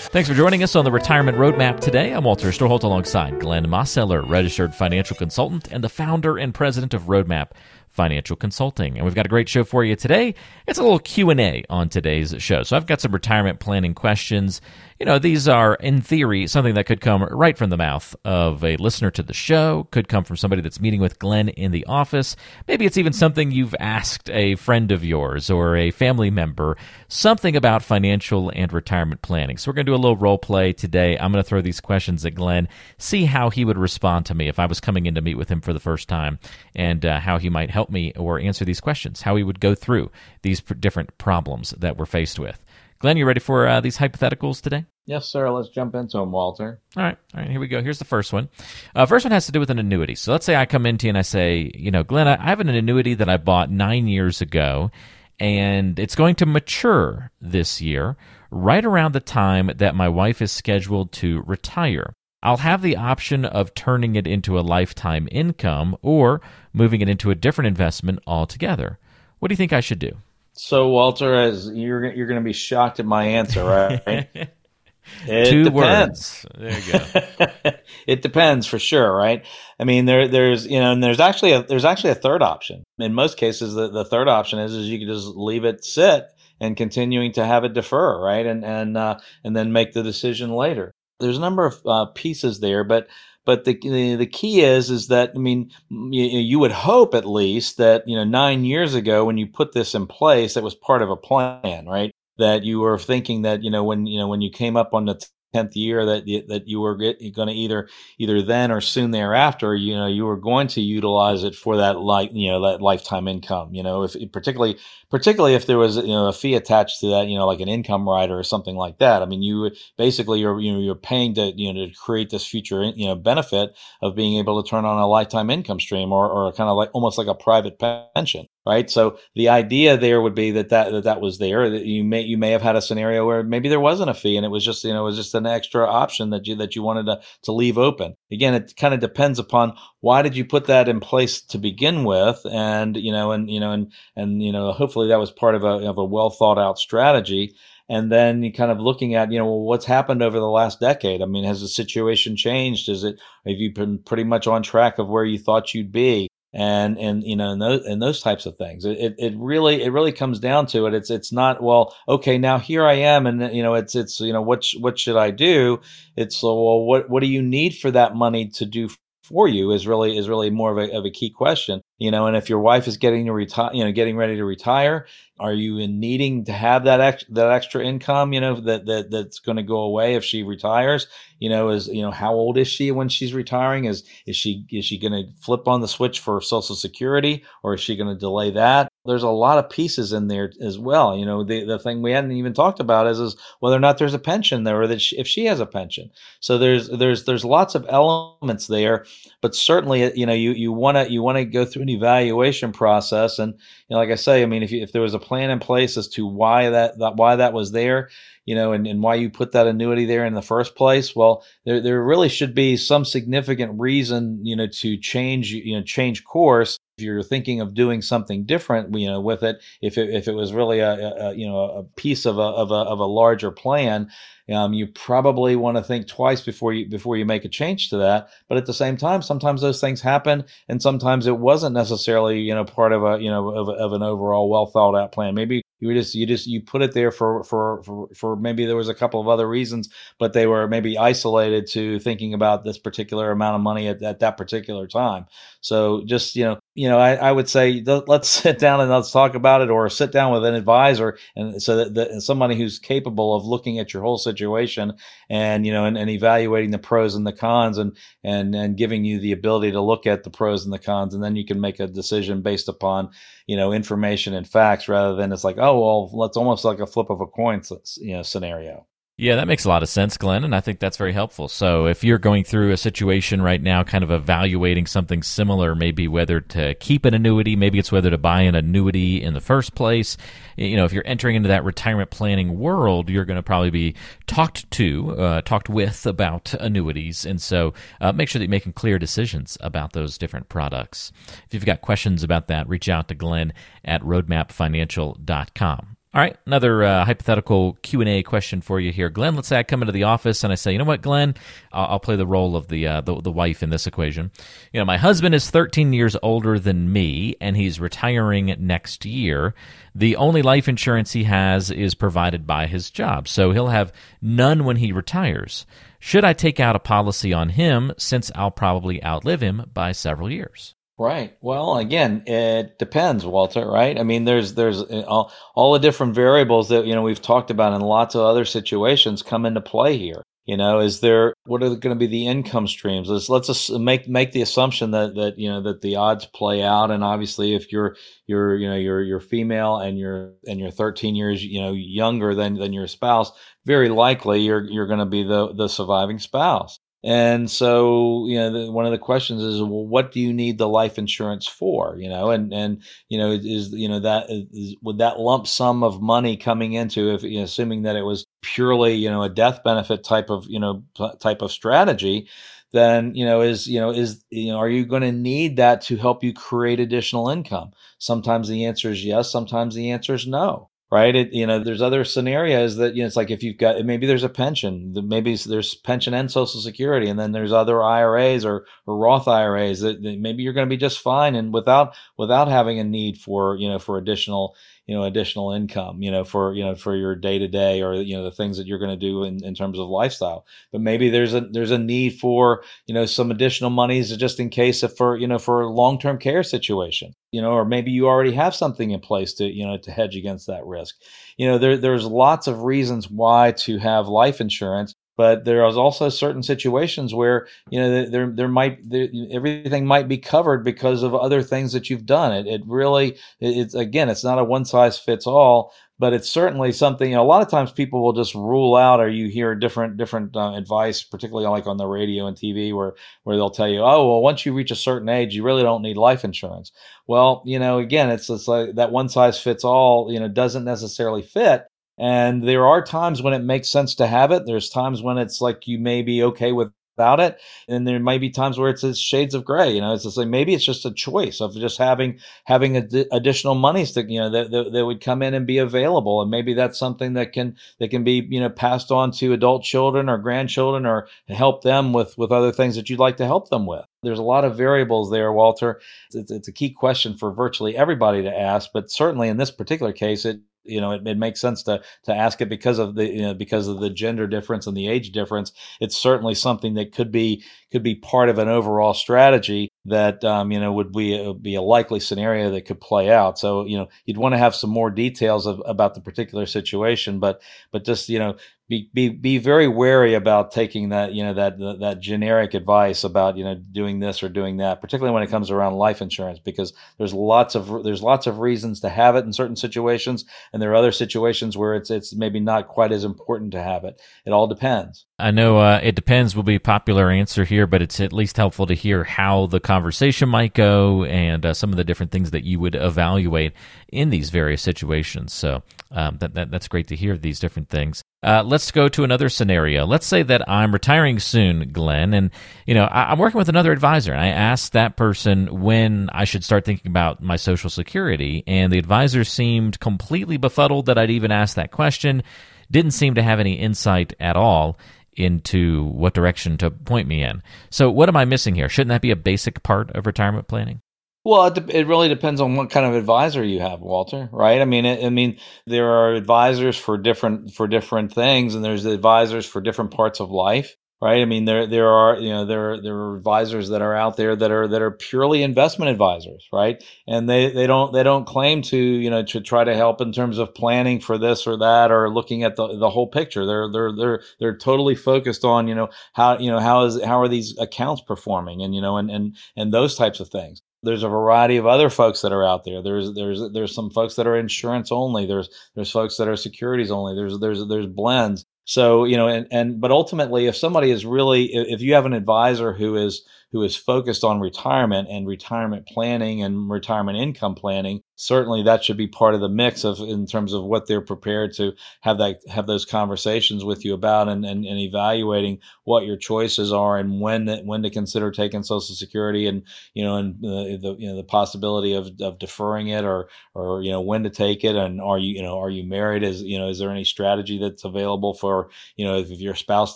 Thanks 0.10 0.30
for 0.30 0.36
joining 0.36 0.64
us 0.64 0.74
on 0.78 0.86
the 0.86 0.92
Retirement 0.92 1.38
Roadmap 1.38 1.82
today. 1.82 2.14
I'm 2.14 2.24
Walter 2.24 2.48
Storholt 2.48 2.84
alongside 2.84 3.42
Glenn 3.42 3.66
Mosseller, 3.66 4.26
registered 4.30 4.74
financial 4.74 5.18
consultant 5.18 5.68
and 5.70 5.84
the 5.84 5.90
founder 5.90 6.38
and 6.38 6.54
president 6.54 6.94
of 6.94 7.04
Roadmap 7.04 7.52
Financial 7.90 8.38
Consulting. 8.38 8.96
And 8.96 9.04
we've 9.04 9.16
got 9.16 9.26
a 9.26 9.30
great 9.30 9.50
show 9.50 9.66
for 9.66 9.84
you 9.84 9.98
today. 9.98 10.34
It's 10.66 10.80
a 10.80 10.84
little 10.84 11.00
Q&A 11.00 11.66
on 11.70 11.90
today's 11.90 12.34
show. 12.38 12.64
So 12.64 12.78
I've 12.78 12.86
got 12.86 13.02
some 13.02 13.12
retirement 13.12 13.60
planning 13.60 13.94
questions. 13.94 14.62
You 15.00 15.06
know, 15.06 15.18
these 15.18 15.48
are 15.48 15.76
in 15.76 16.02
theory 16.02 16.48
something 16.48 16.76
that 16.76 16.86
could 16.86 17.02
come 17.02 17.24
right 17.24 17.58
from 17.58 17.70
the 17.70 17.78
mouth 17.78 18.16
of 18.24 18.64
a 18.64 18.78
listener 18.78 19.10
to 19.12 19.24
the 19.24 19.34
show, 19.34 19.88
could 19.92 20.08
come 20.08 20.24
from 20.24 20.38
somebody 20.38 20.62
that's 20.62 20.80
meeting 20.80 21.02
with 21.02 21.20
Glenn 21.20 21.50
in 21.50 21.72
the 21.72 21.86
office. 21.86 22.36
Maybe 22.68 22.86
it's 22.86 22.98
even 22.98 23.14
something 23.14 23.52
you've 23.52 23.76
asked 23.80 24.30
a 24.30 24.56
friend 24.56 24.92
of 24.92 25.04
yours 25.04 25.50
or 25.50 25.76
a 25.76 25.92
family 25.92 26.30
member, 26.30 26.78
something 27.08 27.56
about 27.56 27.84
financial 27.84 28.52
and 28.56 28.72
retirement 28.72 29.22
planning. 29.22 29.58
So 29.58 29.70
we're 29.70 29.76
going 29.76 29.86
to 29.86 29.92
do 29.92 29.96
a 29.96 29.98
little 29.98 30.18
role 30.18 30.38
play 30.38 30.74
today. 30.74 31.18
I'm 31.18 31.32
going 31.32 31.44
to 31.44 31.48
throw 31.50 31.62
these 31.62 31.82
questions 31.82 32.26
at 32.26 32.36
Glenn, 32.36 32.68
see 32.98 33.26
how 33.26 33.50
he 33.50 33.66
would 33.66 33.78
respond 33.78 34.26
to 34.28 34.36
me 34.36 34.48
if 34.48 34.60
I 34.60 34.66
was 34.66 34.80
coming 34.80 35.06
in 35.06 35.16
to 35.16 35.22
meet 35.22 35.38
with 35.38 35.50
him 35.50 35.62
for 35.62 35.74
the 35.74 35.80
first 35.80 36.08
time 36.08 36.40
and 36.76 37.06
uh, 37.06 37.20
how 37.20 37.38
he 37.38 37.50
might 37.50 37.72
help 37.72 37.88
help 37.88 37.94
me 37.94 38.14
or 38.18 38.40
answer 38.40 38.66
these 38.66 38.82
questions, 38.82 39.22
how 39.22 39.36
he 39.36 39.44
would 39.44 39.60
go 39.60 39.74
through 39.74 40.12
these 40.42 40.62
different 40.62 41.18
problems 41.18 41.72
that 41.78 41.98
we're 41.98 42.06
faced 42.06 42.40
with. 42.40 42.64
Glenn, 43.00 43.18
you 43.18 43.26
ready 43.26 43.40
for 43.40 43.68
uh, 43.68 43.80
these 43.80 43.98
hypotheticals 43.98 44.62
today? 44.62 44.86
Yes, 45.06 45.28
sir. 45.28 45.50
Let's 45.50 45.70
jump 45.70 45.96
into 45.96 46.18
them, 46.18 46.32
Walter. 46.32 46.82
All 46.96 47.04
right. 47.04 47.18
All 47.34 47.42
right. 47.42 47.50
Here 47.50 47.60
we 47.60 47.68
go. 47.68 47.82
Here's 47.82 48.00
the 48.00 48.06
first 48.06 48.34
one. 48.34 48.50
Uh, 48.96 49.06
first 49.06 49.24
one 49.24 49.32
has 49.32 49.46
to 49.46 49.52
do 49.52 49.60
with 49.60 49.70
an 49.70 49.80
annuity. 49.80 50.16
So 50.16 50.32
let's 50.32 50.46
say 50.46 50.56
I 50.56 50.66
come 50.66 50.86
into 50.86 51.06
you 51.06 51.10
and 51.10 51.18
I 51.18 51.22
say, 51.22 51.72
you 51.76 51.92
know, 51.92 52.04
Glenn, 52.04 52.28
I 52.28 52.44
have 52.44 52.60
an 52.60 52.70
annuity 52.70 53.14
that 53.14 53.30
I 53.30 53.38
bought 53.38 53.72
nine 53.72 54.08
years 54.08 54.42
ago, 54.42 54.92
and 55.40 55.98
it's 56.00 56.16
going 56.16 56.36
to 56.36 56.46
mature 56.46 57.32
this 57.40 57.82
year, 57.82 58.18
right 58.52 58.84
around 58.84 59.14
the 59.14 59.20
time 59.20 59.72
that 59.76 59.96
my 59.96 60.10
wife 60.10 60.42
is 60.42 60.52
scheduled 60.52 61.12
to 61.14 61.44
retire. 61.46 62.14
I'll 62.44 62.58
have 62.58 62.82
the 62.82 62.98
option 62.98 63.46
of 63.46 63.74
turning 63.76 64.16
it 64.16 64.28
into 64.28 64.60
a 64.60 64.62
lifetime 64.62 65.28
income 65.32 65.98
or 66.02 66.42
moving 66.74 67.02
it 67.02 67.10
into 67.10 67.32
a 67.32 67.36
different 67.36 67.68
investment 67.68 68.20
altogether. 68.28 69.00
What 69.40 69.50
do 69.50 69.54
you 69.54 69.58
think 69.58 69.74
I 69.74 69.80
should 69.80 70.00
do? 70.00 70.18
So, 70.58 70.90
Walter, 70.90 71.36
as 71.36 71.70
you're 71.70 72.14
you're 72.14 72.28
going 72.28 72.42
to 72.42 72.46
be 72.46 72.54
shocked 72.54 73.00
at 73.00 73.06
my 73.06 73.26
answer, 73.26 73.64
right? 73.64 74.02
it 75.28 75.50
Two 75.50 75.66
depends. 75.66 76.46
Words. 76.46 76.46
There 76.58 76.80
you 76.80 76.92
go. 76.92 77.72
it 78.08 78.22
depends 78.22 78.66
for 78.66 78.80
sure, 78.80 79.16
right? 79.16 79.46
I 79.80 79.84
mean, 79.84 80.06
there 80.06 80.28
there's 80.28 80.66
you 80.66 80.80
know, 80.80 80.92
and 80.92 81.04
there's 81.04 81.20
actually 81.20 81.52
a 81.52 81.64
there's 81.64 81.86
actually 81.86 82.12
a 82.12 82.16
third 82.16 82.42
option. 82.42 82.84
In 82.98 83.14
most 83.14 83.38
cases, 83.38 83.74
the, 83.76 83.90
the 83.90 84.06
third 84.06 84.28
option 84.28 84.60
is 84.60 84.74
is 84.74 84.90
you 84.90 84.98
can 85.00 85.08
just 85.08 85.28
leave 85.28 85.64
it 85.64 85.84
sit 85.86 86.26
and 86.60 86.76
continuing 86.76 87.34
to 87.34 87.46
have 87.46 87.64
it 87.64 87.74
defer, 87.74 88.20
right? 88.20 88.46
And 88.46 88.66
and 88.66 88.98
uh, 88.98 89.20
and 89.44 89.56
then 89.56 89.72
make 89.72 89.94
the 89.94 90.04
decision 90.04 90.52
later. 90.52 90.92
There's 91.20 91.38
a 91.38 91.42
number 91.42 91.66
of 91.66 91.82
uh, 91.86 92.06
pieces 92.14 92.60
there, 92.60 92.84
but 92.84 93.08
but 93.48 93.64
the, 93.64 93.80
the, 93.82 94.16
the 94.18 94.28
key 94.28 94.60
is 94.60 94.92
is 94.92 95.08
that 95.08 95.32
I 95.34 95.40
mean 95.40 95.72
you, 95.90 96.26
you, 96.26 96.60
would 96.60 96.74
hope 96.74 97.16
at 97.16 97.26
least 97.26 97.78
that 97.78 98.04
you 98.06 98.16
know 98.18 98.26
nine 98.26 98.66
years 98.66 98.94
ago 98.94 99.24
when 99.24 99.38
you 99.38 99.48
put 99.48 99.72
this 99.72 99.96
in 99.96 100.06
place 100.06 100.54
that 100.54 100.64
was 100.64 100.76
part 100.76 101.02
of 101.02 101.10
a 101.10 101.16
plan, 101.16 101.86
right? 101.88 102.12
That 102.38 102.64
you 102.64 102.82
were 102.82 103.00
thinking 103.00 103.44
that 103.44 103.64
you 103.64 103.72
know 103.72 103.86
when 103.86 104.06
you 104.06 104.20
know 104.20 104.28
when 104.28 104.42
you 104.42 104.52
came 104.52 104.76
up 104.76 104.94
on 104.94 105.06
the 105.06 105.26
tenth 105.54 105.76
year 105.76 106.06
that 106.06 106.26
that 106.48 106.68
you 106.68 106.80
were 106.80 106.96
going 106.96 107.48
to 107.48 107.54
either 107.54 107.88
either 108.18 108.42
then 108.42 108.72
or 108.72 108.82
soon 108.82 109.12
thereafter, 109.12 109.76
you 109.76 109.96
know, 109.96 110.08
you 110.08 110.26
were 110.26 110.38
going 110.38 110.68
to 110.68 110.82
utilize 110.82 111.44
it 111.44 111.56
for 111.56 111.78
that 111.78 112.00
like 112.00 112.30
you 112.34 112.52
know 112.52 112.62
that 112.72 112.82
lifetime 112.82 113.28
income. 113.28 113.74
You 113.74 113.84
know, 113.84 114.04
if 114.04 114.16
particularly 114.32 114.78
particularly 115.10 115.56
if 115.56 115.66
there 115.66 115.78
was 115.78 115.98
you 115.98 116.08
know 116.08 116.28
a 116.28 116.34
fee 116.34 116.56
attached 116.56 117.00
to 117.02 117.08
that, 117.08 117.28
you 117.28 117.38
know, 117.38 117.48
like 117.48 117.60
an 117.62 117.70
income 117.70 118.08
rider 118.08 118.38
or 118.38 118.44
something 118.44 118.76
like 118.76 119.00
that. 119.00 119.22
I 119.22 119.26
mean, 119.26 119.42
you 119.42 119.72
basically 119.98 120.40
you're 120.40 120.60
you 120.60 120.74
know 120.74 120.80
you're 120.80 120.96
paying 120.96 121.34
to 121.36 121.54
you 121.56 121.74
know 121.74 121.88
to 121.88 121.94
create 121.94 122.30
this 122.30 122.46
future 122.46 122.84
you 122.84 123.08
know 123.08 123.16
benefit 123.16 123.76
of 124.02 124.16
being 124.16 124.38
able 124.38 124.62
to 124.62 124.70
turn 124.70 124.86
on 124.86 125.00
a 125.00 125.08
lifetime 125.08 125.50
income 125.50 125.80
stream 125.80 126.12
or 126.12 126.30
or 126.30 126.52
kind 126.54 126.70
of 126.70 126.78
like 126.78 126.90
almost 126.94 127.18
like 127.18 127.28
a 127.28 127.36
private 127.36 127.80
pension 127.80 128.48
right? 128.68 128.90
So 128.90 129.18
the 129.34 129.50
idea 129.50 129.98
there 129.98 130.22
would 130.22 130.36
be 130.36 130.52
that 130.52 130.70
that 130.70 130.92
that, 130.92 131.04
that 131.06 131.22
was 131.22 131.38
there. 131.38 131.70
That 131.70 131.86
you 131.86 132.04
may 132.04 132.22
you 132.22 132.38
may 132.38 132.52
have 132.52 132.62
had 132.62 132.76
a 132.76 132.82
scenario 132.82 133.26
where 133.26 133.44
maybe 133.44 133.70
there 133.70 133.80
wasn't 133.80 134.10
a 134.10 134.14
fee 134.14 134.36
and 134.36 134.46
it 134.46 134.50
was 134.50 134.66
just 134.66 134.84
you 134.84 134.92
know 134.92 135.02
it 135.02 135.06
was 135.06 135.16
just 135.16 135.36
an 135.36 135.46
extra 135.46 135.88
option 135.88 136.32
that 136.32 136.46
you 136.48 136.56
that 136.56 136.76
you 136.76 136.84
wanted 136.84 137.06
to 137.06 137.22
to 137.44 137.52
leave 137.52 137.78
open. 137.78 138.16
Again, 138.32 138.54
it 138.54 138.76
kind 138.76 138.94
of 138.94 139.00
depends 139.00 139.40
upon 139.40 139.74
why 140.02 140.22
did 140.22 140.36
you 140.36 140.46
put 140.46 140.66
that 140.66 140.90
in 140.90 141.00
place 141.00 141.42
to 141.42 141.58
begin 141.58 142.04
with, 142.04 142.42
and 142.52 142.98
you 142.98 143.12
know 143.12 143.32
and 143.32 143.50
you 143.50 143.60
know 143.60 143.72
and 143.72 143.94
and 144.16 144.44
you 144.44 144.52
know 144.52 144.74
hopefully 144.74 145.08
that 145.08 145.20
was 145.20 145.32
part 145.32 145.56
of 145.56 145.64
a 145.64 145.88
of 145.90 145.98
a 145.98 146.06
well 146.06 146.30
thought 146.30 146.60
out 146.60 146.78
strategy 146.78 147.56
and 147.90 148.12
then 148.12 148.44
you 148.44 148.52
kind 148.52 148.72
of 148.72 148.80
looking 148.80 149.16
at 149.16 149.32
you 149.32 149.40
know 149.40 149.46
well, 149.46 149.62
what's 149.62 149.86
happened 149.86 150.22
over 150.22 150.40
the 150.40 150.46
last 150.46 150.80
decade 150.80 151.22
i 151.22 151.26
mean 151.26 151.44
has 151.44 151.62
the 151.62 151.68
situation 151.68 152.36
changed 152.36 152.90
is 152.90 153.04
it 153.04 153.20
have 153.46 153.56
you 153.58 153.72
been 153.72 153.98
pretty 154.00 154.24
much 154.24 154.48
on 154.48 154.62
track 154.62 154.98
of 155.00 155.08
where 155.08 155.24
you 155.24 155.38
thought 155.38 155.74
you'd 155.74 155.92
be 155.92 156.28
and 156.54 156.98
and 156.98 157.24
you 157.24 157.36
know 157.36 157.52
and 157.52 157.62
those, 157.62 157.86
and 157.86 158.02
those 158.02 158.22
types 158.22 158.46
of 158.46 158.58
things. 158.58 158.86
It, 158.86 159.16
it 159.18 159.34
really 159.38 159.84
it 159.84 159.92
really 159.92 160.12
comes 160.12 160.40
down 160.40 160.66
to 160.68 160.86
it. 160.88 160.94
It's 160.94 161.10
it's 161.10 161.32
not 161.32 161.62
well 161.62 161.96
okay 162.08 162.38
now 162.38 162.58
here 162.58 162.86
i 162.86 162.94
am 162.94 163.28
and 163.28 163.56
you 163.56 163.64
know 163.64 163.74
it's 163.74 163.96
it's 163.96 164.20
you 164.20 164.34
know 164.34 164.42
what 164.42 164.64
sh- 164.64 164.78
what 164.80 164.98
should 164.98 165.18
i 165.18 165.32
do? 165.32 165.80
It's 166.16 166.42
well 166.42 166.86
what 166.86 167.10
what 167.10 167.22
do 167.22 167.28
you 167.30 167.42
need 167.42 167.76
for 167.76 167.92
that 167.92 168.16
money 168.16 168.48
to 168.50 168.66
do 168.66 168.90
for 169.28 169.48
you 169.48 169.72
is 169.72 169.86
really 169.86 170.18
is 170.18 170.30
really 170.30 170.50
more 170.50 170.72
of 170.72 170.78
a, 170.78 170.96
of 170.96 171.06
a 171.06 171.12
key 171.12 171.30
question 171.30 171.82
you 171.98 172.10
know 172.10 172.28
and 172.28 172.38
if 172.38 172.50
your 172.50 172.60
wife 172.60 172.88
is 172.88 172.98
getting 172.98 173.26
to 173.26 173.34
retire 173.34 173.72
you 173.74 173.84
know 173.84 173.92
getting 173.92 174.18
ready 174.18 174.36
to 174.36 174.46
retire 174.46 175.06
are 175.40 175.54
you 175.54 175.78
in 175.78 176.00
needing 176.00 176.46
to 176.46 176.52
have 176.52 176.86
that 176.86 177.00
ex- 177.00 177.26
that 177.30 177.52
extra 177.52 177.84
income 177.84 178.34
you 178.34 178.42
know 178.42 178.60
that, 178.62 178.86
that 178.88 179.12
that's 179.12 179.40
going 179.40 179.58
to 179.58 179.64
go 179.64 179.82
away 179.82 180.16
if 180.16 180.24
she 180.24 180.44
retires? 180.44 181.08
You 181.40 181.50
know 181.50 181.70
is 181.70 181.88
you 181.88 182.02
know 182.02 182.12
how 182.12 182.34
old 182.34 182.58
is 182.58 182.68
she 182.68 182.92
when 182.92 183.10
she's 183.10 183.34
retiring? 183.34 183.86
Is 183.86 184.04
is 184.26 184.36
she 184.36 184.66
is 184.72 184.86
she 184.86 184.98
going 184.98 185.14
to 185.14 185.32
flip 185.42 185.68
on 185.68 185.82
the 185.82 185.88
switch 185.88 186.20
for 186.20 186.42
social 186.42 186.76
security 186.76 187.44
or 187.64 187.76
is 187.76 187.82
she 187.82 187.96
going 187.96 188.10
to 188.10 188.20
delay 188.20 188.52
that 188.52 188.92
there's 189.08 189.24
a 189.24 189.30
lot 189.30 189.58
of 189.58 189.70
pieces 189.70 190.14
in 190.14 190.28
there 190.28 190.52
as 190.62 190.78
well 190.78 191.18
you 191.18 191.26
know 191.26 191.44
the 191.44 191.64
the 191.64 191.80
thing 191.80 192.02
we 192.02 192.12
hadn't 192.12 192.32
even 192.32 192.54
talked 192.54 192.80
about 192.80 193.08
is 193.08 193.20
is 193.20 193.36
whether 193.60 193.76
or 193.76 193.80
not 193.80 193.98
there's 193.98 194.14
a 194.14 194.20
pension 194.20 194.64
there 194.64 194.82
or 194.82 194.88
that 194.88 195.02
she, 195.02 195.18
if 195.18 195.28
she 195.28 195.46
has 195.46 195.60
a 195.60 195.66
pension. 195.66 196.12
So 196.40 196.58
there's 196.58 196.90
there's 196.90 197.26
there's 197.26 197.46
lots 197.46 197.76
of 197.76 197.86
elements 197.90 198.68
there 198.68 199.06
but 199.42 199.56
certainly 199.56 200.14
you 200.18 200.26
know 200.26 200.34
you 200.34 200.52
you 200.52 200.72
want 200.72 200.98
to 200.98 201.12
you 201.12 201.22
want 201.22 201.38
to 201.38 201.46
go 201.46 201.66
through 201.66 201.84
an 201.84 201.90
evaluation 201.90 202.72
process 202.72 203.40
and 203.40 203.54
you 203.54 203.60
know 203.94 203.98
like 203.98 204.10
i 204.10 204.16
say 204.16 204.44
i 204.44 204.46
mean 204.46 204.64
if 204.64 204.72
you, 204.72 204.82
if 204.82 204.92
there 204.92 205.02
was 205.02 205.14
a 205.14 205.20
plan 205.20 205.50
in 205.50 205.60
place 205.60 205.98
as 205.98 206.08
to 206.08 206.26
why 206.26 206.70
that, 206.70 206.98
that 207.00 207.16
why 207.16 207.36
that 207.36 207.54
was 207.54 207.72
there 207.72 208.10
you 208.48 208.56
know, 208.56 208.72
and, 208.72 208.88
and 208.88 209.04
why 209.04 209.14
you 209.16 209.30
put 209.30 209.52
that 209.52 209.68
annuity 209.68 210.06
there 210.06 210.26
in 210.26 210.34
the 210.34 210.42
first 210.42 210.76
place. 210.76 211.14
Well, 211.14 211.44
there, 211.66 211.82
there 211.82 212.02
really 212.02 212.30
should 212.30 212.56
be 212.56 212.78
some 212.78 213.04
significant 213.04 213.78
reason, 213.78 214.40
you 214.42 214.56
know, 214.56 214.68
to 214.68 214.98
change, 214.98 215.52
you 215.52 215.76
know, 215.76 215.84
change 215.84 216.24
course. 216.24 216.80
If 216.98 217.04
you're 217.04 217.24
thinking 217.24 217.60
of 217.60 217.74
doing 217.74 218.02
something 218.02 218.46
different, 218.46 218.98
you 218.98 219.08
know, 219.08 219.20
with 219.20 219.44
it, 219.44 219.62
if 219.82 219.98
it, 219.98 220.10
if 220.12 220.30
it 220.30 220.34
was 220.34 220.54
really 220.54 220.80
a, 220.80 220.94
a 220.94 221.34
you 221.36 221.46
know 221.46 221.60
a 221.60 221.84
piece 221.84 222.26
of 222.26 222.40
a 222.40 222.42
of 222.42 222.72
a 222.72 222.74
of 222.74 223.00
a 223.00 223.06
larger 223.06 223.52
plan, 223.52 224.10
um, 224.52 224.74
you 224.74 224.88
probably 224.88 225.56
want 225.58 225.76
to 225.78 225.84
think 225.84 226.08
twice 226.08 226.42
before 226.42 226.74
you 226.74 226.90
before 226.90 227.18
you 227.18 227.26
make 227.26 227.44
a 227.44 227.50
change 227.50 227.90
to 227.90 227.98
that. 227.98 228.30
But 228.48 228.58
at 228.58 228.66
the 228.66 228.74
same 228.74 228.96
time, 228.96 229.22
sometimes 229.22 229.62
those 229.62 229.82
things 229.82 230.02
happen, 230.02 230.46
and 230.70 230.82
sometimes 230.82 231.28
it 231.28 231.38
wasn't 231.38 231.76
necessarily 231.76 232.40
you 232.40 232.56
know 232.56 232.64
part 232.64 232.94
of 232.94 233.04
a 233.04 233.22
you 233.22 233.30
know 233.30 233.50
of, 233.50 233.70
of 233.70 233.94
an 233.94 234.02
overall 234.02 234.50
well 234.50 234.66
thought 234.66 234.96
out 234.96 235.12
plan. 235.12 235.36
Maybe 235.36 235.62
you 235.80 235.94
just 235.94 236.16
you 236.16 236.26
just 236.26 236.48
you 236.48 236.62
put 236.62 236.82
it 236.82 236.94
there 236.94 237.12
for 237.12 237.44
for 237.44 237.84
for 237.84 238.08
for 238.16 238.36
maybe 238.36 238.66
there 238.66 238.76
was 238.76 238.90
a 238.90 238.96
couple 238.96 239.20
of 239.22 239.28
other 239.28 239.48
reasons 239.48 239.90
but 240.20 240.34
they 240.34 240.48
were 240.48 240.68
maybe 240.68 240.98
isolated 240.98 241.68
to 241.68 242.00
thinking 242.00 242.34
about 242.34 242.64
this 242.64 242.78
particular 242.78 243.32
amount 243.32 243.56
of 243.56 243.62
money 243.62 243.88
at, 243.88 244.02
at 244.02 244.20
that 244.20 244.38
particular 244.38 244.88
time. 244.88 245.26
So 245.62 246.04
just 246.06 246.36
you 246.36 246.46
know 246.46 246.60
you 246.78 246.88
know 246.88 247.00
I, 247.00 247.16
I 247.16 247.32
would 247.32 247.50
say 247.50 247.84
let's 247.86 248.30
sit 248.44 248.60
down 248.60 248.80
and 248.80 248.90
let's 248.90 249.12
talk 249.12 249.34
about 249.34 249.62
it 249.62 249.70
or 249.70 249.90
sit 249.90 250.12
down 250.12 250.32
with 250.32 250.46
an 250.46 250.54
advisor 250.54 251.18
and 251.36 251.62
so 251.62 251.78
that, 251.78 251.96
that 251.96 252.22
somebody 252.22 252.56
who's 252.56 252.80
capable 252.80 253.36
of 253.36 253.46
looking 253.46 253.80
at 253.80 253.94
your 253.94 254.04
whole 254.04 254.20
situation 254.20 254.94
and 255.30 255.66
you 255.66 255.74
know 255.74 255.86
and, 255.86 255.98
and 255.98 256.10
evaluating 256.10 256.72
the 256.72 256.78
pros 256.78 257.16
and 257.16 257.26
the 257.26 257.34
cons 257.34 257.78
and 257.78 257.98
and 258.24 258.56
and 258.56 258.78
giving 258.78 259.04
you 259.04 259.20
the 259.20 259.32
ability 259.32 259.72
to 259.72 259.82
look 259.82 260.06
at 260.06 260.24
the 260.24 260.30
pros 260.30 260.64
and 260.64 260.74
the 260.74 260.80
cons 260.80 261.14
and 261.14 261.24
then 261.24 261.36
you 261.36 261.46
can 261.46 261.60
make 261.60 261.80
a 261.80 261.88
decision 261.88 262.42
based 262.42 262.70
upon 262.70 263.10
you 263.48 263.58
know 263.58 263.74
information 263.74 264.36
and 264.36 264.48
facts 264.48 264.88
rather 264.88 265.16
than 265.16 265.34
it's 265.34 265.44
like 265.44 265.58
oh 265.58 265.80
well 265.80 266.28
that's 266.28 266.38
almost 266.38 266.64
like 266.64 266.80
a 266.80 266.88
flip 266.88 267.10
of 267.10 267.20
a 267.20 267.28
coin 267.28 267.62
you 267.98 268.14
know 268.14 268.22
scenario 268.22 268.86
Yeah, 269.20 269.38
that 269.38 269.48
makes 269.48 269.66
a 269.66 269.70
lot 269.70 269.82
of 269.82 269.90
sense, 269.90 270.16
Glenn, 270.16 270.44
and 270.44 270.54
I 270.54 270.60
think 270.60 270.80
that's 270.80 270.98
very 270.98 271.12
helpful. 271.12 271.48
So, 271.48 271.88
if 271.88 272.04
you're 272.04 272.20
going 272.20 272.44
through 272.44 272.72
a 272.72 272.78
situation 272.78 273.42
right 273.42 273.60
now, 273.60 273.82
kind 273.82 274.04
of 274.04 274.12
evaluating 274.12 274.86
something 274.86 275.24
similar, 275.24 275.74
maybe 275.74 276.08
whether 276.08 276.40
to 276.40 276.76
keep 276.76 277.04
an 277.04 277.16
annuity, 277.16 277.56
maybe 277.56 277.80
it's 277.80 277.92
whether 277.92 278.12
to 278.12 278.20
buy 278.20 278.42
an 278.42 278.54
annuity 278.54 279.24
in 279.24 279.34
the 279.34 279.42
first 279.42 279.74
place. 279.74 280.18
You 280.56 280.78
know, 280.78 280.86
if 280.86 280.94
you're 280.94 281.02
entering 281.08 281.36
into 281.36 281.50
that 281.50 281.64
retirement 281.64 282.12
planning 282.12 282.60
world, 282.60 283.10
you're 283.10 283.26
going 283.26 283.38
to 283.38 283.44
probably 283.44 283.72
be 283.72 283.96
talked 284.28 284.70
to, 284.70 285.16
uh, 285.18 285.42
talked 285.42 285.68
with 285.68 286.06
about 286.06 286.54
annuities, 286.54 287.26
and 287.26 287.42
so 287.42 287.74
uh, 288.00 288.12
make 288.12 288.30
sure 288.30 288.38
that 288.38 288.46
you're 288.46 288.52
making 288.52 288.74
clear 288.74 289.00
decisions 289.00 289.58
about 289.62 289.94
those 289.94 290.20
different 290.20 290.48
products. 290.48 291.12
If 291.48 291.56
you've 291.56 291.66
got 291.66 291.82
questions 291.82 292.22
about 292.22 292.50
that, 292.50 292.70
reach 292.70 292.88
out 292.88 293.08
to 293.08 293.16
Glenn 293.16 293.52
at 293.84 294.04
roadmapfinancial.com. 294.04 295.97
All 296.18 296.24
right, 296.24 296.36
another 296.48 296.84
uh, 296.84 297.06
hypothetical 297.06 297.74
Q 297.84 298.02
and 298.02 298.10
A 298.10 298.24
question 298.24 298.60
for 298.62 298.80
you 298.80 298.92
here, 298.92 299.08
Glenn. 299.08 299.36
Let's 299.36 299.50
say 299.50 299.60
I 299.60 299.62
come 299.62 299.84
into 299.84 299.92
the 299.92 300.06
office 300.06 300.44
and 300.44 300.52
I 300.52 300.56
say, 300.56 300.72
you 300.72 300.80
know 300.80 300.84
what, 300.84 301.04
Glenn, 301.04 301.36
I'll, 301.72 301.86
I'll 301.86 302.00
play 302.00 302.16
the 302.16 302.26
role 302.26 302.56
of 302.56 302.70
the, 302.70 302.88
uh, 302.88 303.02
the 303.02 303.22
the 303.22 303.32
wife 303.32 303.62
in 303.62 303.70
this 303.70 303.86
equation. 303.86 304.32
You 304.74 304.80
know, 304.80 304.86
my 304.86 304.98
husband 304.98 305.36
is 305.36 305.52
13 305.52 305.94
years 305.94 306.16
older 306.24 306.58
than 306.58 306.92
me, 306.92 307.36
and 307.40 307.56
he's 307.56 307.80
retiring 307.80 308.56
next 308.58 309.06
year. 309.06 309.54
The 309.94 310.16
only 310.16 310.42
life 310.42 310.68
insurance 310.68 311.12
he 311.12 311.26
has 311.26 311.70
is 311.70 311.94
provided 311.94 312.48
by 312.48 312.66
his 312.66 312.90
job, 312.90 313.28
so 313.28 313.52
he'll 313.52 313.68
have 313.68 313.94
none 314.20 314.64
when 314.64 314.78
he 314.78 314.92
retires. 314.92 315.68
Should 316.00 316.26
I 316.26 316.34
take 316.34 316.60
out 316.60 316.76
a 316.76 316.80
policy 316.80 317.32
on 317.32 317.50
him 317.50 317.94
since 318.00 318.32
I'll 318.34 318.50
probably 318.50 319.04
outlive 319.04 319.42
him 319.42 319.70
by 319.72 319.92
several 319.92 320.32
years? 320.32 320.74
Right. 321.00 321.38
Well, 321.42 321.78
again, 321.78 322.24
it 322.26 322.80
depends, 322.80 323.24
Walter. 323.24 323.68
Right. 323.68 324.00
I 324.00 324.04
mean, 324.04 324.26
there's 324.26 324.56
there's 324.56 324.82
uh, 324.82 325.04
all, 325.08 325.32
all 325.54 325.74
the 325.74 325.80
different 325.80 326.16
variables 326.16 326.70
that 326.70 326.88
you 326.88 326.96
know 326.96 327.04
we've 327.04 327.22
talked 327.22 327.52
about 327.52 327.74
in 327.74 327.82
lots 327.82 328.16
of 328.16 328.22
other 328.22 328.46
situations 328.46 329.22
come 329.22 329.46
into 329.46 329.62
play 329.62 329.98
here. 329.98 330.24
You 330.48 330.58
know, 330.58 330.80
is 330.80 331.02
there 331.02 331.34
what 331.46 331.62
are 331.62 331.76
going 331.76 331.94
to 331.94 331.96
be 331.96 332.08
the 332.08 332.26
income 332.26 332.68
streams? 332.68 333.10
Let's 333.10 333.30
let's 333.30 333.70
make 333.70 334.08
make 334.08 334.32
the 334.32 334.42
assumption 334.42 334.92
that 334.92 335.14
that 335.16 335.38
you 335.38 335.50
know 335.50 335.62
that 335.62 335.82
the 335.82 335.98
odds 335.98 336.26
play 336.26 336.64
out, 336.64 336.90
and 336.90 337.04
obviously, 337.04 337.54
if 337.54 337.72
you're 337.72 337.96
you're 338.26 338.56
you 338.56 338.68
know 338.68 338.76
you're 338.76 339.04
you're 339.04 339.20
female 339.20 339.78
and 339.78 340.00
you're 340.00 340.34
and 340.48 340.60
you're 340.60 340.72
13 340.72 341.16
years 341.16 341.44
you 341.44 341.62
know 341.62 341.74
younger 341.74 342.34
than 342.34 342.56
than 342.56 342.74
your 342.74 342.88
spouse, 342.88 343.32
very 343.66 343.90
likely 343.90 344.42
you're 344.42 344.64
you're 344.64 344.88
going 344.88 345.00
to 345.00 345.06
be 345.06 345.22
the 345.24 345.54
the 345.54 345.68
surviving 345.68 346.18
spouse. 346.18 346.80
And 347.04 347.50
so, 347.50 348.26
you 348.28 348.38
know, 348.38 348.52
the, 348.52 348.72
one 348.72 348.86
of 348.86 348.92
the 348.92 348.98
questions 348.98 349.42
is, 349.44 349.62
well, 349.62 349.86
what 349.86 350.12
do 350.12 350.20
you 350.20 350.34
need 350.34 350.58
the 350.58 350.68
life 350.68 350.98
insurance 350.98 351.48
for? 351.48 351.96
You 351.98 352.10
know, 352.10 352.32
and 352.32 352.52
and 352.54 352.82
you 353.08 353.18
know, 353.20 353.32
is 353.32 353.72
you 353.72 353.88
know 353.88 354.00
that 354.00 354.26
is, 354.30 354.76
would 354.82 354.98
that 354.98 355.20
lump 355.20 355.48
sum 355.48 355.84
of 355.84 356.02
money 356.02 356.36
coming 356.38 356.74
into, 356.74 357.14
if 357.14 357.24
you 357.24 357.38
know, 357.38 357.44
assuming 357.44 357.84
that 357.84 357.96
it 357.96 358.02
was 358.04 358.26
purely 358.42 358.96
you 358.96 359.10
know 359.10 359.22
a 359.24 359.30
death 359.30 359.64
benefit 359.64 360.04
type 360.04 360.30
of 360.30 360.46
you 360.48 360.60
know 360.60 360.84
type 361.20 361.42
of 361.44 361.52
strategy, 361.52 362.28
then 362.72 363.14
you 363.16 363.26
know 363.26 363.42
is 363.42 363.68
you 363.68 363.80
know 363.80 363.92
is 363.92 364.24
you 364.32 364.52
know 364.52 364.58
are 364.58 364.70
you 364.70 364.86
going 364.86 365.04
to 365.04 365.12
need 365.12 365.58
that 365.58 365.82
to 365.82 365.98
help 365.98 366.24
you 366.24 366.34
create 366.34 366.80
additional 366.80 367.30
income? 367.30 367.72
Sometimes 368.00 368.48
the 368.50 368.66
answer 368.66 368.90
is 368.90 369.06
yes. 369.06 369.32
Sometimes 369.32 369.76
the 369.76 369.92
answer 369.92 370.16
is 370.16 370.26
no 370.28 370.67
right? 370.90 371.16
It, 371.16 371.34
you 371.34 371.46
know, 371.46 371.60
there's 371.60 371.82
other 371.82 372.06
scenarios 372.06 372.78
that, 372.78 372.96
you 372.96 373.04
know, 373.04 373.08
it's 373.08 373.16
like 373.16 373.30
if 373.30 373.44
you've 373.44 373.58
got, 373.58 373.84
maybe 373.84 374.08
there's 374.08 374.24
a 374.24 374.30
pension, 374.30 374.94
maybe 375.04 375.36
there's 375.36 375.76
pension 375.76 376.14
and 376.14 376.32
social 376.32 376.62
security, 376.62 377.10
and 377.10 377.20
then 377.20 377.34
there's 377.34 377.52
other 377.52 377.84
IRAs 377.84 378.46
or, 378.46 378.66
or 378.86 378.98
Roth 378.98 379.28
IRAs 379.28 379.82
that, 379.82 380.02
that 380.02 380.20
maybe 380.20 380.44
you're 380.44 380.54
going 380.54 380.68
to 380.68 380.74
be 380.74 380.78
just 380.80 381.00
fine 381.00 381.36
and 381.36 381.54
without, 381.54 381.96
without 382.18 382.48
having 382.48 382.80
a 382.80 382.86
need 382.86 383.18
for, 383.18 383.58
you 383.58 383.68
know, 383.68 383.80
for 383.80 383.98
additional, 383.98 384.56
you 384.88 384.96
know 384.96 385.04
additional 385.04 385.52
income 385.52 386.02
you 386.02 386.10
know 386.10 386.24
for 386.24 386.54
you 386.54 386.64
know 386.64 386.74
for 386.74 386.96
your 386.96 387.16
day 387.16 387.38
to 387.38 387.48
day 387.48 387.82
or 387.82 387.94
you 387.94 388.16
know 388.16 388.24
the 388.24 388.32
things 388.32 388.58
that 388.58 388.66
you're 388.66 388.80
going 388.80 388.98
to 388.98 388.98
do 388.98 389.24
in, 389.24 389.44
in 389.44 389.54
terms 389.54 389.78
of 389.78 389.88
lifestyle. 389.88 390.46
But 390.72 390.82
maybe 390.82 391.10
there's 391.10 391.34
a 391.34 391.42
there's 391.42 391.72
a 391.72 391.78
need 391.78 392.20
for 392.20 392.64
you 392.88 392.94
know 392.94 393.06
some 393.06 393.30
additional 393.30 393.70
monies 393.70 394.16
just 394.18 394.40
in 394.40 394.50
case 394.50 394.84
of 394.84 394.96
for 394.96 395.18
you 395.18 395.28
know 395.28 395.40
for 395.40 395.62
a 395.62 395.70
long-term 395.70 396.18
care 396.18 396.44
situation 396.44 397.14
you 397.32 397.42
know 397.42 397.52
or 397.52 397.66
maybe 397.66 397.92
you 397.92 398.08
already 398.08 398.32
have 398.32 398.56
something 398.56 398.92
in 398.92 399.00
place 399.00 399.34
to 399.36 399.46
you 399.46 399.66
know 399.66 399.78
to 399.78 399.92
hedge 399.92 400.16
against 400.16 400.48
that 400.48 400.66
risk. 400.66 400.96
You 401.38 401.48
know 401.48 401.58
there, 401.58 401.78
there's 401.78 402.06
lots 402.06 402.48
of 402.48 402.64
reasons 402.64 403.10
why 403.10 403.52
to 403.52 403.78
have 403.78 404.08
life 404.08 404.42
insurance 404.42 404.96
but 405.18 405.44
there 405.46 405.66
is 405.68 405.76
also 405.76 406.10
certain 406.10 406.44
situations 406.44 407.14
where 407.14 407.48
you 407.70 407.80
know 407.80 408.06
there 408.06 408.28
there 408.30 408.48
might 408.48 408.90
there, 408.90 409.08
everything 409.32 409.86
might 409.86 410.08
be 410.08 410.18
covered 410.18 410.64
because 410.64 411.04
of 411.04 411.16
other 411.16 411.42
things 411.42 411.74
that 411.74 411.90
you've 411.90 412.06
done. 412.06 412.32
It 412.32 412.48
it 412.48 412.62
really 412.66 413.18
it's 413.42 413.74
again 413.74 414.10
it's 414.10 414.24
not 414.24 414.40
a 414.40 414.44
one 414.44 414.64
size 414.64 414.98
fits 414.98 415.28
all, 415.28 415.74
but 416.00 416.14
it's 416.14 416.30
certainly 416.30 416.72
something. 416.72 417.10
You 417.10 417.16
know, 417.16 417.24
a 417.24 417.26
lot 417.26 417.42
of 417.42 417.50
times 417.50 417.72
people 417.72 418.04
will 418.04 418.14
just 418.14 418.36
rule 418.36 418.76
out, 418.76 419.00
or 419.00 419.10
you 419.10 419.28
hear 419.28 419.56
different 419.56 419.98
different 419.98 420.36
uh, 420.36 420.54
advice, 420.54 421.04
particularly 421.04 421.48
like 421.48 421.68
on 421.68 421.78
the 421.78 421.88
radio 421.88 422.28
and 422.28 422.38
TV, 422.38 422.74
where 422.74 422.94
where 423.24 423.36
they'll 423.36 423.50
tell 423.50 423.68
you, 423.68 423.80
oh 423.82 424.08
well, 424.08 424.22
once 424.22 424.46
you 424.46 424.54
reach 424.54 424.72
a 424.72 424.76
certain 424.76 425.10
age, 425.10 425.36
you 425.36 425.44
really 425.44 425.64
don't 425.64 425.82
need 425.82 425.98
life 425.98 426.24
insurance. 426.24 426.72
Well, 427.08 427.42
you 427.46 427.60
know, 427.60 427.80
again, 427.80 428.10
it's 428.10 428.30
it's 428.30 428.48
like 428.48 428.76
that 428.76 428.92
one 428.92 429.10
size 429.10 429.40
fits 429.40 429.64
all. 429.64 430.12
You 430.12 430.20
know, 430.20 430.28
doesn't 430.28 430.64
necessarily 430.66 431.22
fit 431.24 431.67
and 431.98 432.48
there 432.48 432.66
are 432.68 432.84
times 432.84 433.22
when 433.22 433.34
it 433.34 433.44
makes 433.44 433.70
sense 433.70 433.96
to 433.96 434.08
have 434.08 434.32
it. 434.32 434.46
There's 434.46 434.70
times 434.70 435.02
when 435.02 435.18
it's 435.18 435.42
like 435.42 435.68
you 435.68 435.80
may 435.80 436.02
be 436.04 436.24
okay 436.24 436.52
without 436.52 437.20
it. 437.20 437.40
And 437.68 437.88
there 437.88 438.00
might 438.00 438.22
be 438.22 438.30
times 438.30 438.58
where 438.58 438.70
it's, 438.70 438.84
it's 438.84 439.00
shades 439.00 439.34
of 439.34 439.46
gray. 439.46 439.72
You 439.72 439.82
know, 439.82 439.94
it's 439.94 440.04
just 440.04 440.18
like 440.18 440.28
maybe 440.28 440.54
it's 440.54 440.66
just 440.66 440.86
a 440.86 440.94
choice 440.94 441.42
of 441.42 441.56
just 441.56 441.78
having 441.78 442.20
having 442.46 442.78
ad- 442.78 443.08
additional 443.12 443.56
monies 443.56 443.94
that 443.94 444.10
you 444.10 444.20
know 444.20 444.30
that, 444.30 444.52
that, 444.52 444.74
that 444.74 444.86
would 444.86 445.02
come 445.02 445.24
in 445.24 445.34
and 445.34 445.48
be 445.48 445.58
available. 445.58 446.22
And 446.22 446.32
maybe 446.32 446.54
that's 446.54 446.78
something 446.78 447.14
that 447.14 447.34
can 447.34 447.56
that 447.80 447.90
can 447.90 448.04
be 448.04 448.26
you 448.30 448.40
know 448.40 448.50
passed 448.50 448.92
on 448.92 449.12
to 449.14 449.34
adult 449.34 449.64
children 449.64 450.10
or 450.10 450.18
grandchildren 450.18 450.86
or 450.86 451.08
help 451.30 451.64
them 451.64 451.94
with 451.94 452.18
with 452.18 452.32
other 452.32 452.52
things 452.52 452.76
that 452.76 452.90
you'd 452.90 453.00
like 453.00 453.18
to 453.18 453.26
help 453.26 453.50
them 453.50 453.66
with. 453.66 453.86
There's 454.04 454.20
a 454.20 454.24
lot 454.24 454.46
of 454.46 454.56
variables 454.56 455.12
there, 455.12 455.32
Walter. 455.34 455.82
It's, 456.14 456.32
it's 456.32 456.48
a 456.48 456.54
key 456.54 456.70
question 456.70 457.18
for 457.18 457.32
virtually 457.32 457.76
everybody 457.76 458.22
to 458.24 458.40
ask, 458.40 458.70
but 458.74 458.92
certainly 458.92 459.28
in 459.28 459.38
this 459.38 459.52
particular 459.52 459.92
case, 459.92 460.24
it 460.26 460.40
you 460.68 460.82
know, 460.82 460.92
it, 460.92 461.08
it, 461.08 461.18
makes 461.18 461.42
sense 461.42 461.64
to 461.64 461.82
to 462.04 462.14
ask 462.14 462.42
it 462.42 462.50
because 462.50 462.80
of 462.80 462.96
the 462.96 463.06
you 463.06 463.22
know 463.22 463.34
because 463.34 463.68
of 463.68 463.80
the 463.80 463.90
gender 463.90 464.28
difference 464.28 464.68
and 464.68 464.76
the 464.76 464.88
age 464.88 465.12
difference. 465.12 465.52
It's 465.80 465.98
certainly 465.98 466.36
something 466.36 466.76
that 466.76 466.94
could 466.94 467.12
be 467.12 467.44
could 467.72 467.84
be 467.84 467.96
part 467.96 468.30
of 468.30 468.38
an 468.38 468.48
overall 468.48 468.94
strategy 468.94 469.70
that 469.86 470.24
um, 470.24 470.52
you 470.52 470.60
know 470.60 470.72
would 470.74 470.92
be 470.92 471.18
a, 471.18 471.34
be 471.34 471.56
a 471.56 471.62
likely 471.62 472.00
scenario 472.00 472.52
that 472.52 472.66
could 472.66 472.82
play 472.82 473.10
out. 473.12 473.40
So 473.40 473.66
you 473.66 473.78
know 473.78 473.88
you'd 474.06 474.18
want 474.18 474.34
to 474.34 474.40
have 474.40 474.56
some 474.56 474.70
more 474.70 474.90
details 474.90 475.46
of, 475.46 475.62
about 475.66 475.96
the 475.96 476.02
particular 476.02 476.46
situation, 476.46 477.20
but 477.20 477.42
but 477.72 477.86
just 477.86 478.10
you 478.10 478.20
know 478.20 478.36
be, 478.70 478.90
be 478.94 479.10
be 479.10 479.38
very 479.38 479.68
wary 479.68 480.14
about 480.14 480.52
taking 480.52 480.90
that 480.90 481.14
you 481.14 481.24
know 481.24 481.34
that, 481.34 481.58
that 481.80 482.00
generic 482.00 482.54
advice 482.54 483.04
about 483.04 483.38
you 483.38 483.44
know 483.44 483.56
doing 483.56 484.00
this 484.00 484.22
or 484.22 484.30
doing 484.30 484.58
that 484.58 484.82
particularly 484.82 485.14
when 485.14 485.24
it 485.24 485.30
comes 485.30 485.52
around 485.52 485.76
life 485.76 486.02
insurance 486.02 486.40
because 486.40 486.74
there's 486.98 487.14
lots 487.14 487.56
of 487.56 487.84
there's 487.84 488.04
lots 488.04 488.28
of 488.28 488.40
reasons 488.40 488.82
to 488.82 488.90
have 488.90 489.16
it 489.16 489.26
in 489.26 489.32
certain 489.32 489.56
situations 489.56 490.26
and 490.52 490.62
there 490.62 490.72
are 490.72 490.76
other 490.76 490.92
situations 490.92 491.58
where 491.58 491.76
it's 491.76 491.90
it's 491.90 492.14
maybe 492.16 492.40
not 492.40 492.68
quite 492.68 492.92
as 492.92 493.04
important 493.04 493.52
to 493.52 493.62
have 493.62 493.84
it. 493.84 494.02
It 494.26 494.32
all 494.32 494.48
depends. 494.48 495.06
I 495.20 495.32
know 495.32 495.58
uh, 495.58 495.80
it 495.82 495.96
depends 495.96 496.36
will 496.36 496.44
be 496.44 496.56
a 496.56 496.60
popular 496.60 497.10
answer 497.10 497.44
here, 497.44 497.66
but 497.66 497.82
it's 497.82 498.00
at 498.00 498.14
least 498.14 498.38
helpful 498.38 498.68
to 498.68 498.74
hear 498.74 499.04
how 499.04 499.48
the 499.48 499.60
conversation 499.60 500.30
might 500.30 500.54
go 500.54 501.04
and 501.06 501.46
uh, 501.46 501.54
some 501.54 501.72
of 501.72 501.78
the 501.78 501.84
different 501.84 502.12
things 502.12 502.32
that 502.32 502.44
you 502.44 502.60
would 502.60 502.76
evaluate 502.76 503.54
in 503.90 504.10
these 504.10 504.30
various 504.30 504.62
situations. 504.62 505.34
So 505.34 505.64
um, 505.92 506.18
that, 506.20 506.34
that, 506.34 506.52
that's 506.52 506.68
great 506.68 506.88
to 506.88 506.96
hear 506.96 507.18
these 507.18 507.40
different 507.40 507.70
things. 507.70 508.04
Uh, 508.24 508.44
let's 508.44 508.72
go 508.72 508.90
to 508.90 509.04
another 509.04 509.30
scenario. 509.30 509.86
Let's 509.86 510.06
say 510.06 510.24
that 510.24 510.50
I'm 510.50 510.74
retiring 510.74 511.20
soon, 511.20 511.72
Glenn, 511.72 512.14
and 512.14 512.32
you 512.66 512.74
know 512.74 512.86
I, 512.86 513.12
am 513.12 513.20
working 513.20 513.38
with 513.38 513.48
another 513.48 513.72
advisor. 513.72 514.12
And 514.12 514.22
I 514.22 514.28
asked 514.28 514.74
that 514.74 514.98
person 514.98 515.62
when 515.62 516.10
I 516.12 516.26
should 516.26 516.44
start 516.44 516.66
thinking 516.66 516.90
about 516.90 517.22
my 517.22 517.36
Social 517.36 517.70
Security, 517.70 518.44
and 518.48 518.74
the 518.74 518.80
advisor 518.80 519.24
seemed 519.24 519.80
completely 519.80 520.38
befuddled 520.38 520.88
that 520.88 520.98
I'd 520.98 521.12
even 521.12 521.32
asked 521.32 521.56
that 521.56 521.72
question. 521.72 522.24
Didn't 522.72 522.92
seem 522.92 523.16
to 523.16 523.24
have 523.24 523.40
any 523.40 523.54
insight 523.54 524.14
at 524.20 524.36
all 524.36 524.78
into 525.18 525.86
what 525.86 526.14
direction 526.14 526.58
to 526.58 526.72
point 526.72 527.08
me 527.08 527.24
in. 527.24 527.42
So, 527.70 527.90
what 527.92 528.10
am 528.10 528.16
I 528.16 528.26
missing 528.26 528.56
here? 528.56 528.70
Shouldn't 528.70 528.90
that 528.90 529.02
be 529.02 529.12
a 529.12 529.16
basic 529.16 529.64
part 529.64 529.92
of 529.96 530.06
retirement 530.06 530.48
planning? 530.48 530.82
Well, 531.28 531.48
it, 531.48 531.70
it 531.70 531.88
really 531.88 532.08
depends 532.08 532.40
on 532.40 532.56
what 532.56 532.70
kind 532.70 532.86
of 532.86 532.96
advisor 532.96 533.44
you 533.44 533.60
have, 533.60 533.82
Walter. 533.82 534.30
Right? 534.32 534.62
I 534.62 534.66
mean, 534.66 534.86
it, 534.86 535.06
I 535.06 535.10
mean, 535.10 535.40
there 535.66 535.90
are 535.90 536.14
advisors 536.14 536.78
for 536.78 536.98
different 536.98 537.52
for 537.54 537.68
different 537.68 538.14
things, 538.14 538.56
and 538.56 538.64
there's 538.64 538.86
advisors 538.86 539.46
for 539.46 539.60
different 539.60 539.92
parts 539.92 540.22
of 540.22 540.32
life 540.32 540.78
right? 541.02 541.22
I 541.22 541.26
mean, 541.26 541.46
there 541.46 541.68
there 541.68 541.90
are 541.90 542.18
you 542.18 542.30
know 542.30 542.46
there 542.46 542.82
there 542.82 542.96
are 542.96 543.18
advisors 543.18 543.70
that 543.70 543.82
are 543.82 543.96
out 543.96 544.18
there 544.18 544.36
that 544.36 544.52
are 544.52 544.68
that 544.68 544.82
are 544.82 544.92
purely 544.92 545.44
investment 545.44 545.92
advisors, 545.92 546.48
right? 546.52 546.84
And 547.08 547.30
they 547.30 547.52
they 547.52 547.68
don't 547.68 547.94
they 547.94 548.04
don't 548.04 548.26
claim 548.26 548.62
to 548.64 548.78
you 548.78 549.10
know 549.10 549.24
to 549.24 549.42
try 549.42 549.64
to 549.64 549.76
help 549.76 550.02
in 550.02 550.12
terms 550.12 550.38
of 550.40 550.56
planning 550.56 551.00
for 551.00 551.18
this 551.18 551.46
or 551.46 551.58
that 551.58 551.92
or 551.92 552.10
looking 552.10 552.44
at 552.44 552.56
the 552.56 552.78
the 552.78 552.90
whole 552.90 553.08
picture. 553.08 553.46
They're 553.46 553.70
they're 553.72 553.92
they're 553.96 554.22
they're 554.40 554.58
totally 554.58 554.96
focused 554.96 555.46
on 555.46 555.68
you 555.68 555.76
know 555.76 555.90
how 556.14 556.40
you 556.40 556.50
know 556.50 556.60
how 556.60 556.86
is 556.86 557.02
how 557.04 557.20
are 557.22 557.28
these 557.28 557.58
accounts 557.60 558.02
performing 558.02 558.62
and 558.62 558.74
you 558.74 558.82
know 558.82 558.98
and 558.98 559.12
and 559.12 559.36
and 559.56 559.74
those 559.74 559.96
types 559.96 560.20
of 560.20 560.30
things 560.30 560.62
there's 560.84 561.04
a 561.04 561.10
variety 561.10 561.58
of 561.58 561.66
other 561.66 561.90
folks 561.90 562.22
that 562.22 562.32
are 562.32 562.46
out 562.46 562.64
there. 562.66 562.82
There's 562.84 563.14
there's 563.14 563.42
there's 563.54 563.74
some 563.74 563.90
folks 563.90 564.16
that 564.16 564.28
are 564.28 564.38
insurance 564.38 564.92
only. 564.92 565.26
There's 565.26 565.50
there's 565.76 565.92
folks 565.92 566.18
that 566.18 566.28
are 566.28 566.36
securities 566.36 566.92
only. 566.92 567.16
There's 567.16 567.40
there's 567.40 567.68
there's 567.68 567.88
blends 567.88 568.46
So, 568.66 569.06
you 569.06 569.16
know, 569.16 569.30
and, 569.30 569.48
and 569.50 569.80
but 569.80 569.92
ultimately 569.92 570.48
if 570.48 570.56
somebody 570.58 570.92
is 570.92 571.06
really 571.06 571.46
if 571.46 571.80
you 571.82 571.94
have 571.94 572.06
an 572.06 572.12
advisor 572.14 572.74
who 572.74 572.98
is 572.98 573.26
who 573.54 573.64
is 573.64 573.78
focused 573.78 574.26
on 574.26 574.42
retirement 574.42 575.08
and 575.10 575.26
retirement 575.26 575.88
planning 575.88 576.44
and 576.44 576.70
retirement 576.70 577.18
income 577.18 577.56
planning, 577.56 578.02
certainly 578.18 578.64
that 578.64 578.84
should 578.84 578.98
be 578.98 579.08
part 579.08 579.34
of 579.34 579.40
the 579.40 579.48
mix 579.48 579.86
of 579.86 580.00
in 580.00 580.26
terms 580.26 580.52
of 580.52 580.64
what 580.64 580.88
they're 580.88 581.00
prepared 581.00 581.54
to 581.54 581.72
have 582.02 582.18
that 582.18 582.42
have 582.50 582.68
those 582.68 582.84
conversations 582.84 583.64
with 583.64 583.86
you 583.86 583.94
about 583.94 584.28
and, 584.28 584.44
and, 584.44 584.66
and 584.66 584.80
evaluating 584.80 585.60
what 585.86 586.04
your 586.04 586.18
choices 586.18 586.74
are 586.74 586.98
and 586.98 587.22
when 587.22 587.48
when 587.66 587.84
to 587.84 587.90
consider 587.90 588.32
taking 588.32 588.64
social 588.64 588.96
security 588.96 589.48
and 589.48 589.64
you 589.94 590.04
know 590.04 590.18
and 590.18 590.36
the, 590.42 590.78
the 590.82 590.96
you 590.98 591.08
know 591.08 591.16
the 591.16 591.24
possibility 591.24 591.94
of, 591.94 592.10
of 592.20 592.40
deferring 592.40 592.88
it 592.88 593.06
or 593.06 593.30
or 593.54 593.82
you 593.84 593.92
know 593.92 594.02
when 594.02 594.24
to 594.24 594.30
take 594.30 594.64
it 594.64 594.76
and 594.76 595.00
are 595.00 595.20
you 595.20 595.34
you 595.34 595.44
know 595.44 595.60
are 595.60 595.70
you 595.70 595.84
married? 595.84 596.24
Is 596.24 596.42
you 596.42 596.58
know 596.58 596.70
is 596.70 596.80
there 596.80 596.90
any 596.90 597.04
strategy 597.04 597.60
that's 597.60 597.84
available 597.84 598.34
for 598.34 598.70
you 598.96 599.06
know 599.06 599.18
if, 599.20 599.30
if 599.30 599.40
your 599.40 599.56
spouse 599.56 599.96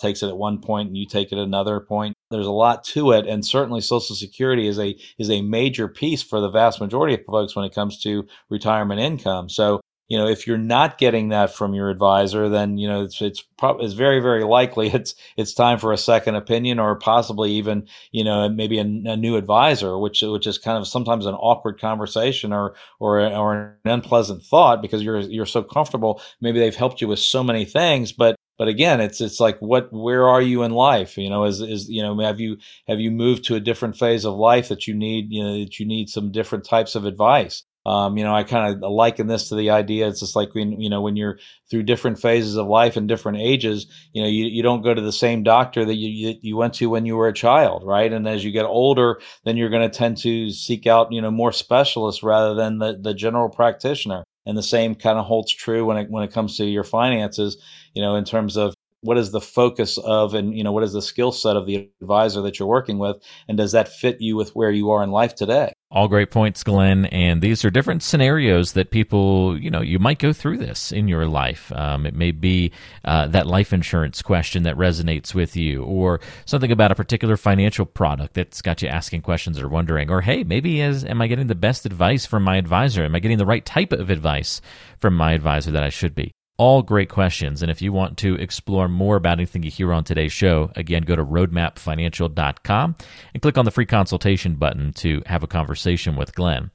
takes 0.00 0.22
it 0.22 0.28
at 0.28 0.36
one 0.36 0.60
point 0.60 0.88
and 0.88 0.96
you 0.96 1.06
take 1.06 1.32
it 1.32 1.38
at 1.38 1.44
another 1.44 1.80
point 1.80 2.16
there's 2.32 2.46
a 2.46 2.50
lot 2.50 2.84
to 2.84 3.12
it 3.12 3.26
and 3.26 3.44
certainly 3.44 3.80
social 3.80 4.16
security 4.16 4.66
is 4.66 4.78
a 4.78 4.96
is 5.18 5.30
a 5.30 5.42
major 5.42 5.88
piece 5.88 6.22
for 6.22 6.40
the 6.40 6.50
vast 6.50 6.80
majority 6.80 7.14
of 7.14 7.24
folks 7.26 7.54
when 7.54 7.64
it 7.64 7.74
comes 7.74 8.00
to 8.02 8.26
retirement 8.50 9.00
income. 9.00 9.48
So, 9.48 9.80
you 10.08 10.18
know, 10.18 10.26
if 10.26 10.46
you're 10.46 10.58
not 10.58 10.98
getting 10.98 11.30
that 11.30 11.54
from 11.54 11.74
your 11.74 11.88
advisor, 11.88 12.48
then 12.48 12.76
you 12.76 12.88
know 12.88 13.02
it's 13.02 13.22
it's 13.22 13.42
probably 13.58 13.86
it's 13.86 13.94
very 13.94 14.20
very 14.20 14.44
likely 14.44 14.88
it's 14.92 15.14
it's 15.36 15.54
time 15.54 15.78
for 15.78 15.92
a 15.92 15.98
second 15.98 16.34
opinion 16.34 16.78
or 16.78 16.96
possibly 16.96 17.52
even 17.52 17.86
you 18.10 18.24
know 18.24 18.48
maybe 18.48 18.78
a, 18.78 18.82
a, 18.82 19.16
new 19.16 19.36
advisor, 19.36 19.98
which 19.98 20.22
which 20.22 20.46
is 20.46 20.58
kind 20.58 20.78
of 20.78 20.86
sometimes 20.86 21.26
an 21.26 21.34
awkward 21.34 21.80
conversation 21.80 22.52
or 22.52 22.74
or 23.00 23.20
or 23.20 23.78
an 23.84 23.90
unpleasant 23.90 24.42
thought 24.42 24.82
because 24.82 25.02
you're 25.02 25.20
you're 25.20 25.46
so 25.46 25.62
comfortable. 25.62 26.20
Maybe 26.40 26.58
they've 26.58 26.76
helped 26.76 27.00
you 27.00 27.08
with 27.08 27.20
so 27.20 27.42
many 27.42 27.64
things, 27.64 28.12
but 28.12 28.36
but 28.58 28.68
again 28.68 29.00
it's 29.00 29.20
it's 29.20 29.40
like 29.40 29.58
what 29.60 29.92
where 29.92 30.26
are 30.28 30.42
you 30.42 30.62
in 30.62 30.72
life 30.72 31.16
you 31.18 31.30
know 31.30 31.44
is 31.44 31.60
is 31.60 31.88
you 31.88 32.02
know 32.02 32.18
have 32.20 32.40
you 32.40 32.56
have 32.86 33.00
you 33.00 33.10
moved 33.10 33.44
to 33.44 33.54
a 33.54 33.60
different 33.60 33.96
phase 33.96 34.24
of 34.24 34.34
life 34.34 34.68
that 34.68 34.86
you 34.86 34.94
need 34.94 35.26
you 35.30 35.42
know 35.42 35.58
that 35.58 35.78
you 35.78 35.86
need 35.86 36.08
some 36.08 36.30
different 36.32 36.64
types 36.64 36.94
of 36.94 37.04
advice 37.04 37.64
um, 37.84 38.16
you 38.16 38.22
know, 38.22 38.34
I 38.34 38.44
kind 38.44 38.72
of 38.84 38.90
liken 38.92 39.26
this 39.26 39.48
to 39.48 39.56
the 39.56 39.70
idea. 39.70 40.06
It's 40.06 40.20
just 40.20 40.36
like 40.36 40.54
when 40.54 40.80
you 40.80 40.88
know 40.88 41.00
when 41.00 41.16
you're 41.16 41.38
through 41.68 41.82
different 41.82 42.20
phases 42.20 42.56
of 42.56 42.68
life 42.68 42.96
and 42.96 43.08
different 43.08 43.38
ages. 43.38 43.86
You 44.12 44.22
know, 44.22 44.28
you, 44.28 44.44
you 44.46 44.62
don't 44.62 44.82
go 44.82 44.94
to 44.94 45.00
the 45.00 45.12
same 45.12 45.42
doctor 45.42 45.84
that 45.84 45.96
you 45.96 46.36
you 46.40 46.56
went 46.56 46.74
to 46.74 46.88
when 46.88 47.06
you 47.06 47.16
were 47.16 47.28
a 47.28 47.32
child, 47.32 47.82
right? 47.84 48.12
And 48.12 48.28
as 48.28 48.44
you 48.44 48.52
get 48.52 48.66
older, 48.66 49.20
then 49.44 49.56
you're 49.56 49.70
going 49.70 49.88
to 49.88 49.96
tend 49.96 50.18
to 50.18 50.50
seek 50.50 50.86
out 50.86 51.12
you 51.12 51.20
know 51.20 51.32
more 51.32 51.52
specialists 51.52 52.22
rather 52.22 52.54
than 52.54 52.78
the 52.78 52.98
the 53.00 53.14
general 53.14 53.48
practitioner. 53.48 54.22
And 54.44 54.58
the 54.58 54.62
same 54.62 54.94
kind 54.94 55.18
of 55.18 55.24
holds 55.24 55.52
true 55.52 55.84
when 55.84 55.96
it 55.96 56.10
when 56.10 56.24
it 56.24 56.32
comes 56.32 56.56
to 56.56 56.64
your 56.64 56.84
finances. 56.84 57.56
You 57.94 58.02
know, 58.02 58.16
in 58.16 58.24
terms 58.24 58.56
of 58.56 58.74
what 59.02 59.18
is 59.18 59.32
the 59.32 59.40
focus 59.40 59.98
of 59.98 60.34
and 60.34 60.56
you 60.56 60.64
know 60.64 60.72
what 60.72 60.84
is 60.84 60.92
the 60.92 61.02
skill 61.02 61.32
set 61.32 61.56
of 61.56 61.66
the 61.66 61.90
advisor 62.00 62.40
that 62.42 62.58
you're 62.58 62.68
working 62.68 62.98
with 62.98 63.18
and 63.48 63.58
does 63.58 63.72
that 63.72 63.88
fit 63.88 64.20
you 64.20 64.36
with 64.36 64.54
where 64.54 64.70
you 64.70 64.90
are 64.90 65.02
in 65.02 65.10
life 65.10 65.34
today? 65.34 65.72
All 65.90 66.08
great 66.08 66.30
points 66.30 66.62
glenn 66.62 67.06
and 67.06 67.42
these 67.42 67.64
are 67.64 67.70
different 67.70 68.02
scenarios 68.02 68.72
that 68.72 68.90
people 68.90 69.58
you 69.58 69.70
know 69.70 69.82
you 69.82 69.98
might 69.98 70.20
go 70.20 70.32
through 70.32 70.58
this 70.58 70.92
in 70.92 71.08
your 71.08 71.26
life. 71.26 71.72
Um, 71.72 72.06
it 72.06 72.14
may 72.14 72.30
be 72.30 72.72
uh, 73.04 73.26
that 73.28 73.46
life 73.46 73.72
insurance 73.72 74.22
question 74.22 74.62
that 74.62 74.76
resonates 74.76 75.34
with 75.34 75.56
you 75.56 75.82
or 75.82 76.20
something 76.44 76.70
about 76.70 76.92
a 76.92 76.94
particular 76.94 77.36
financial 77.36 77.84
product 77.84 78.34
that's 78.34 78.62
got 78.62 78.82
you 78.82 78.88
asking 78.88 79.22
questions 79.22 79.58
or 79.58 79.68
wondering 79.68 80.10
or 80.10 80.20
hey 80.20 80.44
maybe 80.44 80.80
as 80.80 81.04
am 81.04 81.20
i 81.20 81.26
getting 81.26 81.48
the 81.48 81.54
best 81.54 81.84
advice 81.84 82.24
from 82.24 82.44
my 82.44 82.56
advisor? 82.56 83.04
Am 83.04 83.16
i 83.16 83.18
getting 83.18 83.38
the 83.38 83.46
right 83.46 83.66
type 83.66 83.92
of 83.92 84.10
advice 84.10 84.60
from 84.98 85.16
my 85.16 85.32
advisor 85.32 85.72
that 85.72 85.82
i 85.82 85.88
should 85.88 86.14
be 86.14 86.32
all 86.62 86.80
great 86.80 87.08
questions. 87.08 87.60
And 87.60 87.72
if 87.72 87.82
you 87.82 87.92
want 87.92 88.18
to 88.18 88.36
explore 88.36 88.86
more 88.86 89.16
about 89.16 89.32
anything 89.32 89.64
you 89.64 89.70
hear 89.72 89.92
on 89.92 90.04
today's 90.04 90.30
show, 90.30 90.70
again, 90.76 91.02
go 91.02 91.16
to 91.16 91.24
roadmapfinancial.com 91.24 92.94
and 93.34 93.42
click 93.42 93.58
on 93.58 93.64
the 93.64 93.72
free 93.72 93.84
consultation 93.84 94.54
button 94.54 94.92
to 94.92 95.24
have 95.26 95.42
a 95.42 95.48
conversation 95.48 96.14
with 96.14 96.36
Glenn. 96.36 96.70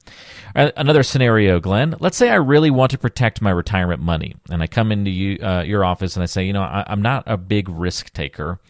Another 0.54 1.02
scenario, 1.02 1.58
Glenn, 1.58 1.94
let's 2.00 2.18
say 2.18 2.28
I 2.28 2.34
really 2.34 2.68
want 2.68 2.90
to 2.90 2.98
protect 2.98 3.40
my 3.40 3.48
retirement 3.48 4.02
money. 4.02 4.36
And 4.50 4.62
I 4.62 4.66
come 4.66 4.92
into 4.92 5.10
you, 5.10 5.38
uh, 5.42 5.62
your 5.62 5.86
office 5.86 6.16
and 6.16 6.22
I 6.22 6.26
say, 6.26 6.44
you 6.44 6.52
know, 6.52 6.60
I, 6.60 6.84
I'm 6.86 7.00
not 7.00 7.22
a 7.24 7.38
big 7.38 7.70
risk 7.70 8.12
taker, 8.12 8.60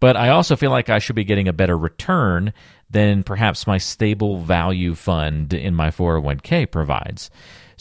but 0.00 0.16
I 0.16 0.30
also 0.30 0.56
feel 0.56 0.70
like 0.70 0.88
I 0.88 1.00
should 1.00 1.16
be 1.16 1.24
getting 1.24 1.48
a 1.48 1.52
better 1.52 1.76
return 1.76 2.54
than 2.88 3.24
perhaps 3.24 3.66
my 3.66 3.76
stable 3.76 4.38
value 4.38 4.94
fund 4.94 5.52
in 5.52 5.74
my 5.74 5.90
401k 5.90 6.70
provides. 6.70 7.30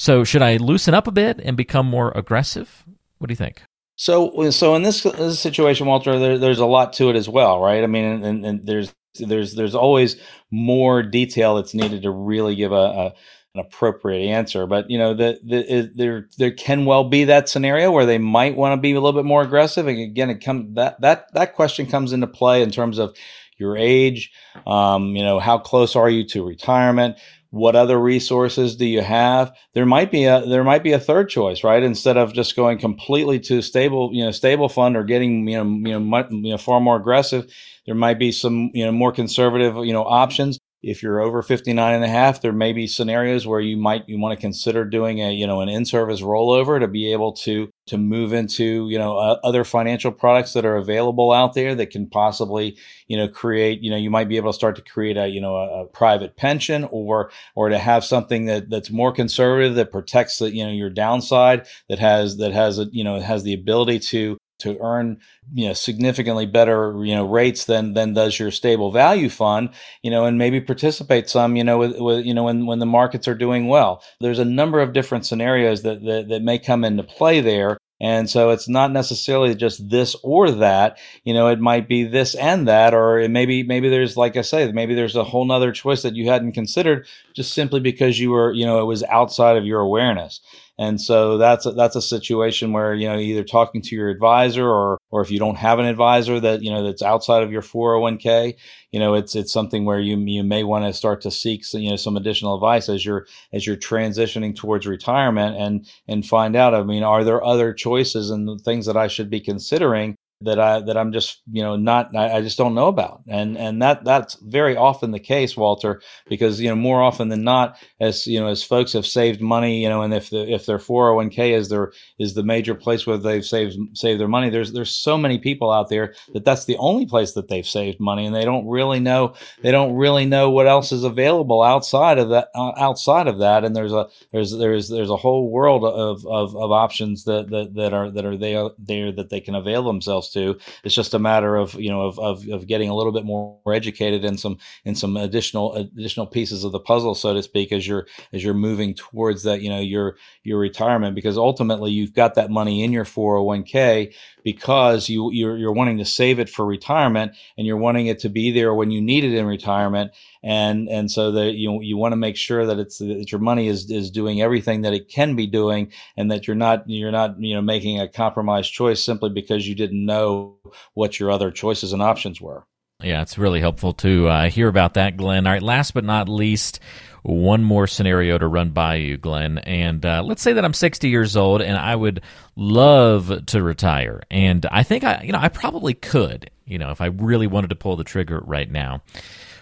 So 0.02 0.24
should 0.24 0.42
I 0.42 0.58
loosen 0.58 0.96
up 0.96 1.06
a 1.06 1.12
bit 1.12 1.40
and 1.44 1.56
become 1.56 1.86
more 1.86 2.12
aggressive? 2.16 2.84
What 3.20 3.28
do 3.28 3.34
you 3.34 3.36
think? 3.36 3.62
So, 3.98 4.50
so 4.50 4.74
in 4.74 4.82
this, 4.82 5.04
this 5.04 5.40
situation, 5.40 5.86
Walter, 5.86 6.18
there, 6.18 6.40
there's 6.40 6.58
a 6.58 6.66
lot 6.66 6.94
to 6.94 7.12
it 7.12 7.16
as 7.16 7.30
well, 7.30 7.62
right? 7.62 7.84
I 7.84 7.86
mean, 7.86 8.24
and, 8.24 8.44
and 8.44 8.66
there's 8.66 8.92
there's 9.20 9.54
there's 9.54 9.76
always 9.76 10.20
more 10.50 11.04
detail 11.04 11.54
that's 11.54 11.76
needed 11.76 12.02
to 12.02 12.10
really 12.10 12.56
give 12.56 12.72
a, 12.72 12.76
a 12.76 13.14
an 13.54 13.62
appropriate 13.62 14.30
answer. 14.30 14.66
But 14.66 14.90
you 14.90 14.98
know, 14.98 15.14
the, 15.14 15.40
the, 15.44 15.92
there 15.94 16.30
there 16.38 16.52
can 16.52 16.86
well 16.86 17.04
be 17.04 17.26
that 17.26 17.50
scenario 17.50 17.92
where 17.92 18.06
they 18.06 18.18
might 18.18 18.56
want 18.56 18.78
to 18.78 18.82
be 18.82 18.92
a 18.92 19.02
little 19.02 19.20
bit 19.20 19.28
more 19.28 19.42
aggressive. 19.42 19.88
And 19.88 20.00
again, 20.00 20.30
it 20.30 20.44
comes 20.44 20.76
that 20.76 21.02
that 21.02 21.34
that 21.34 21.54
question 21.54 21.86
comes 21.86 22.14
into 22.14 22.28
play 22.28 22.62
in 22.62 22.72
terms 22.72 22.98
of 22.98 23.16
your 23.58 23.78
age. 23.78 24.32
Um, 24.66 25.16
you 25.16 25.24
know, 25.24 25.40
how 25.40 25.58
close 25.58 25.96
are 25.96 26.10
you 26.10 26.26
to 26.30 26.46
retirement? 26.46 27.18
what 27.52 27.76
other 27.76 28.00
resources 28.00 28.78
do 28.78 28.86
you 28.86 29.02
have 29.02 29.54
there 29.74 29.86
might 29.86 30.10
be 30.10 30.24
a 30.24 30.46
there 30.46 30.64
might 30.64 30.84
be 30.84 30.94
a 30.94 31.00
third 31.00 31.30
choice 31.30 31.64
right 31.64 31.84
instead 31.84 32.18
of 32.18 32.34
just 32.34 32.56
going 32.56 32.80
completely 32.80 33.40
to 33.40 33.62
stable 33.62 34.10
you 34.14 34.24
know 34.24 34.32
stable 34.32 34.70
fund 34.70 34.96
or 34.96 35.04
getting 35.04 35.48
you 35.48 35.62
know 35.62 35.70
you 35.90 35.94
know, 35.94 36.00
much, 36.00 36.28
you 36.32 36.52
know 36.52 36.58
far 36.58 36.80
more 36.80 36.96
aggressive 36.96 37.52
there 37.86 37.96
might 37.96 38.18
be 38.18 38.32
some 38.32 38.72
you 38.74 38.86
know 38.86 38.92
more 38.92 39.12
conservative 39.12 39.76
you 39.86 39.94
know 39.94 40.04
options 40.04 40.58
if 40.84 41.04
you're 41.04 41.22
over 41.22 41.42
59 41.42 41.94
and 41.94 42.04
a 42.04 42.08
half 42.08 42.42
there 42.42 42.54
may 42.54 42.74
be 42.74 42.88
scenarios 42.88 43.46
where 43.46 43.60
you 43.60 43.78
might 43.78 44.08
you 44.08 44.20
want 44.20 44.38
to 44.38 44.42
consider 44.42 44.84
doing 44.84 45.20
a 45.20 45.32
you 45.32 45.46
know 45.46 45.62
an 45.62 45.70
in-service 45.70 46.22
rollover 46.22 46.80
to 46.80 46.88
be 46.88 47.12
able 47.12 47.34
to 47.34 47.70
to 47.86 47.98
move 47.98 48.34
into 48.34 48.90
you 48.90 48.98
know 48.98 49.18
uh, 49.18 49.38
other 49.44 49.64
financial 49.64 50.12
products 50.12 50.54
that 50.54 50.66
are 50.66 50.78
available 50.78 51.32
out 51.32 51.54
there 51.54 51.76
that 51.76 51.90
can 51.92 52.10
possibly 52.10 52.78
you 53.08 53.18
know 53.18 53.28
create 53.28 53.82
you 53.82 53.92
know 53.92 53.98
you 53.98 54.10
might 54.10 54.30
be 54.30 54.38
able 54.38 54.52
to 54.52 54.56
start 54.56 54.76
to 54.76 54.82
create 54.82 55.18
a 55.18 55.28
you 55.28 55.42
know 55.42 55.56
a, 55.56 55.84
a 55.84 55.86
private 55.88 56.36
pension 56.36 56.88
or 56.92 57.32
or 57.56 57.70
to 57.70 57.78
have 57.78 58.04
something 58.04 58.46
that 58.46 58.70
that's 58.70 58.90
more 58.90 59.12
conservative 59.12 59.76
that 59.76 59.92
protects 59.92 60.40
the 60.40 60.54
you 60.54 60.66
know 60.66 60.72
your 60.72 60.90
downside 60.90 61.68
that 61.90 62.00
has 62.00 62.38
that 62.38 62.54
has 62.54 62.80
a 62.80 62.86
you 62.92 63.04
know 63.04 63.20
has 63.20 63.44
the 63.44 63.54
ability 63.54 64.00
to 64.00 64.38
to 64.62 64.78
earn 64.82 65.20
you 65.54 65.68
know 65.68 65.74
significantly 65.74 66.46
better 66.46 66.96
you 67.04 67.16
know 67.16 67.26
rates 67.26 67.66
than 67.66 67.94
than 67.94 68.14
does 68.14 68.40
your 68.40 68.52
stable 68.52 68.92
value 68.92 69.30
fund 69.30 69.70
you 70.02 70.12
know 70.12 70.26
and 70.26 70.38
maybe 70.38 70.62
participate 70.62 71.30
some 71.30 71.56
you 71.56 71.64
know 71.64 71.78
with, 71.78 72.00
with 72.00 72.26
you 72.26 72.34
know 72.34 72.44
when 72.44 72.66
when 72.66 72.80
the 72.80 72.86
markets 72.86 73.28
are 73.28 73.36
doing 73.36 73.68
well. 73.68 74.04
There's 74.20 74.40
a 74.40 74.46
number 74.46 74.80
of 74.80 74.94
different 74.94 75.26
scenarios 75.26 75.84
that, 75.84 76.04
that 76.04 76.30
that 76.30 76.42
may 76.42 76.60
come 76.60 76.84
into 76.84 77.04
play 77.04 77.42
there. 77.42 77.78
And 78.04 78.28
so 78.28 78.50
it's 78.50 78.68
not 78.68 78.92
necessarily 78.92 79.54
just 79.54 79.88
this 79.92 80.16
or 80.24 80.50
that, 80.50 80.98
you 81.24 81.36
know, 81.36 81.50
it 81.50 81.60
might 81.60 81.88
be 81.88 82.04
this 82.04 82.34
and 82.34 82.68
that, 82.68 82.96
or 82.96 83.20
it 83.20 83.30
maybe, 83.30 83.62
maybe 83.62 83.90
there's, 83.90 84.18
like 84.18 84.36
I 84.36 84.42
say, 84.42 84.72
maybe 84.72 84.96
there's 84.96 85.16
a 85.16 85.24
whole 85.24 85.46
nother 85.46 85.72
choice 85.72 86.02
that 86.02 86.16
you 86.16 86.28
hadn't 86.28 86.54
considered 86.54 87.06
just 87.36 87.54
simply 87.54 87.80
because 87.80 88.20
you 88.20 88.32
were, 88.32 88.54
you 88.54 88.66
know, 88.66 88.82
it 88.82 88.86
was 88.86 89.04
outside 89.04 89.56
of 89.56 89.68
your 89.68 89.82
awareness. 89.82 90.42
And 90.82 91.00
so 91.00 91.38
that's 91.38 91.68
a, 91.68 91.74
that's 91.74 91.96
a 91.96 92.02
situation 92.02 92.74
where 92.74 92.96
you 92.96 93.08
know 93.08 93.20
either 93.20 93.44
talking 93.44 93.84
to 93.84 93.96
your 93.96 94.10
advisor 94.10 94.68
or 94.68 94.98
or 95.12 95.22
if 95.22 95.30
you 95.30 95.38
don't 95.38 95.58
have 95.58 95.78
an 95.78 95.86
advisor 95.86 96.40
that 96.40 96.64
you 96.64 96.72
know 96.72 96.84
that's 96.84 97.04
outside 97.04 97.44
of 97.44 97.52
your 97.52 97.62
401k, 97.62 98.56
you 98.90 99.00
know 99.00 99.14
it's 99.14 99.36
it's 99.36 99.54
something 99.54 99.86
where 99.86 100.00
you 100.00 100.18
you 100.18 100.44
may 100.44 100.64
want 100.64 100.86
to 100.86 100.92
start 100.92 101.22
to 101.22 101.30
seek 101.30 101.66
some, 101.66 101.82
you 101.82 101.92
know 101.92 101.98
some 101.98 102.18
additional 102.18 102.56
advice 102.56 102.90
as 102.90 103.06
you're 103.06 103.28
as 103.54 103.68
you're 103.68 103.78
transitioning 103.78 104.56
towards 104.56 104.88
retirement 104.88 105.56
and 105.56 105.88
and 106.08 106.26
find 106.26 106.56
out. 106.56 106.74
I 106.74 106.82
mean, 106.82 107.04
are 107.04 107.24
there 107.24 107.46
other 107.46 107.74
choices 107.74 108.32
and 108.32 108.60
things 108.62 108.88
that 108.88 108.98
I 108.98 109.08
should 109.08 109.30
be 109.30 109.40
considering 109.40 110.18
that 110.44 110.60
I 110.60 110.80
that 110.82 110.98
I'm 110.98 111.12
just 111.12 111.42
you 111.52 111.62
know 111.64 111.76
not 111.76 112.16
I, 112.16 112.38
I, 112.38 112.42
just 112.42 112.58
don't 112.58 112.76
know 112.76 112.88
about. 112.88 113.22
And 113.28 113.58
and 113.58 113.82
that 113.82 114.04
that's 114.04 114.36
very 114.36 114.76
often 114.76 115.12
the 115.12 115.20
case 115.20 115.56
Walter 115.56 116.02
because 116.28 116.60
you 116.60 116.70
know 116.70 116.76
more 116.76 117.02
often 117.02 117.30
than 117.30 117.44
not 117.44 117.78
as 118.00 118.28
you 118.28 118.40
know 118.40 118.48
as 118.48 118.64
folks 118.64 118.94
have 118.94 119.06
saved 119.06 119.42
money 119.42 119.82
you 119.82 119.90
know 119.90 120.02
and 120.02 120.14
if 120.14 120.30
the 120.30 120.52
if 120.52 120.66
their 120.66 120.78
401k 120.78 121.54
is 121.54 121.70
their 121.70 121.92
is 122.20 122.34
the 122.34 122.44
major 122.44 122.76
place 122.76 123.06
where 123.06 123.18
they've 123.18 123.46
saved 123.46 123.78
saved 123.94 124.20
their 124.20 124.28
money 124.28 124.50
there's 124.50 124.74
there's 124.74 124.94
so 124.96 125.18
many 125.18 125.38
people 125.38 125.72
out 125.72 125.90
there 125.90 126.14
that 126.34 126.46
that's 126.46 126.66
the 126.66 126.78
only 126.78 127.06
place 127.06 127.34
that 127.34 127.48
they've 127.48 127.68
saved 127.68 128.00
money 128.00 128.26
and 128.26 128.36
they 128.36 128.46
don't 128.46 128.68
really 128.68 129.00
know 129.00 129.34
they 129.62 129.72
don't 129.72 129.96
really 129.96 130.26
know 130.26 130.50
what 130.50 130.68
else 130.68 130.92
is 130.92 131.04
available 131.04 131.62
outside 131.62 132.18
of 132.18 132.30
that 132.30 132.50
uh, 132.56 132.72
outside 132.78 133.28
of 133.28 133.40
that. 133.40 133.64
And 133.64 133.76
there's 133.76 133.94
a 133.94 134.08
there's 134.32 134.52
there's 134.58 134.90
there's 134.90 135.10
a 135.10 135.18
whole 135.18 135.50
world 135.50 135.84
of 135.84 136.26
of, 136.26 136.56
of 136.56 136.72
options 136.72 137.26
that, 137.26 137.50
that 137.50 137.74
that 137.76 137.94
are 137.94 138.10
that 138.12 138.26
are 138.26 138.38
there 138.38 138.70
there 138.80 139.12
that 139.12 139.30
they 139.30 139.40
can 139.40 139.56
avail 139.56 139.84
themselves 139.84 140.31
to. 140.34 140.58
It's 140.84 140.96
just 140.96 141.14
a 141.14 141.20
matter 141.20 141.56
of 141.56 141.74
you 141.76 141.90
know 141.90 142.02
of, 142.02 142.20
of, 142.20 142.48
of 142.50 142.68
getting 142.68 142.90
a 142.90 142.96
little 142.96 143.12
bit 143.12 143.26
more 143.26 143.60
educated 143.68 144.24
in 144.26 144.38
some 144.38 144.58
in 144.86 144.96
some 144.96 145.18
additional 145.18 145.76
additional 145.76 146.28
pieces 146.28 146.64
of 146.64 146.72
the 146.72 146.80
puzzle, 146.80 147.16
so 147.16 147.34
to 147.34 147.44
speak, 147.44 147.72
as 147.72 147.88
you're 147.88 148.08
as 148.34 148.44
you're 148.44 148.54
moving 148.54 148.94
towards 148.94 149.44
that 149.44 149.62
you 149.62 149.70
know 149.70 149.80
your 149.80 150.16
your 150.44 150.60
retirement 150.60 151.16
because 151.16 151.38
ultimately 151.38 151.92
you've 151.92 152.14
got 152.14 152.36
that 152.36 152.50
money 152.50 152.84
in 152.84 152.92
your 152.92 153.06
401k 153.06 154.14
because 154.44 155.10
you 155.10 155.32
you're, 155.32 155.58
you're 155.58 155.72
wanting 155.72 155.98
to 155.98 156.06
save 156.06 156.40
it 156.40 156.50
for 156.50 156.66
retirement 156.66 157.34
and 157.58 157.68
you're 157.68 157.78
wanting 157.78 158.08
it 158.08 158.20
to 158.20 158.30
be 158.30 158.52
there 158.52 158.74
when 158.74 158.92
you 158.92 159.02
need 159.02 159.24
it 159.24 159.34
in 159.34 159.46
retirement. 159.46 160.12
And 160.44 160.90
and 160.90 161.12
so 161.12 161.32
that 161.32 161.54
you 161.54 161.82
you 161.82 161.98
want 161.98 162.14
to 162.14 162.18
make 162.18 162.36
sure 162.36 162.66
that 162.66 162.80
it's 162.80 162.98
that 163.00 163.32
your 163.32 163.42
money 163.42 163.68
is 163.68 163.90
is 163.92 164.10
doing 164.12 164.42
everything 164.42 164.82
that 164.82 164.94
it 164.94 165.08
can 165.08 165.36
be 165.36 165.48
doing 165.48 165.92
and 166.18 166.32
that 166.32 166.48
you're 166.48 166.56
not 166.56 166.84
you're 166.88 167.12
not 167.12 167.40
you 167.40 167.54
know 167.54 167.62
making 167.62 168.00
a 168.00 168.08
compromised 168.08 168.74
choice 168.74 169.04
simply 169.04 169.30
because 169.30 169.68
you 169.68 169.76
didn't 169.76 170.06
know 170.06 170.58
what 170.94 171.20
your 171.20 171.32
other 171.32 171.52
choices 171.52 171.94
and 171.94 172.02
options 172.02 172.42
were 172.42 172.66
yeah 173.04 173.22
it's 173.22 173.38
really 173.38 173.60
helpful 173.60 173.94
to 173.94 174.28
uh, 174.28 174.50
hear 174.50 174.68
about 174.68 174.96
that 174.96 175.18
glenn 175.18 175.46
all 175.48 175.54
right 175.54 175.64
last 175.64 175.94
but 175.94 176.04
not 176.04 176.30
least 176.30 176.80
one 177.24 177.64
more 177.64 177.88
scenario 177.88 178.38
to 178.38 178.48
run 178.48 178.72
by 178.72 178.96
you, 178.96 179.18
Glenn. 179.18 179.60
And 179.60 180.06
uh, 180.06 180.24
let's 180.24 180.42
say 180.42 180.54
that 180.54 180.66
I'm 180.66 180.74
60 180.74 181.10
years 181.10 181.38
old 181.38 181.62
and 181.62 181.78
I 181.78 181.96
would 181.96 182.22
love 182.56 183.46
to 183.48 183.62
retire. 183.62 184.22
And 184.32 184.66
I 184.72 184.84
think 184.84 185.04
I, 185.04 185.22
you 185.24 185.32
know, 185.32 185.40
I 185.40 185.50
probably 185.50 185.94
could, 185.94 186.50
you 186.66 186.80
know, 186.80 186.92
if 186.92 187.02
I 187.02 187.08
really 187.08 187.48
wanted 187.48 187.70
to 187.70 187.76
pull 187.76 187.96
the 187.96 188.04
trigger 188.04 188.42
right 188.44 188.70
now. 188.70 189.02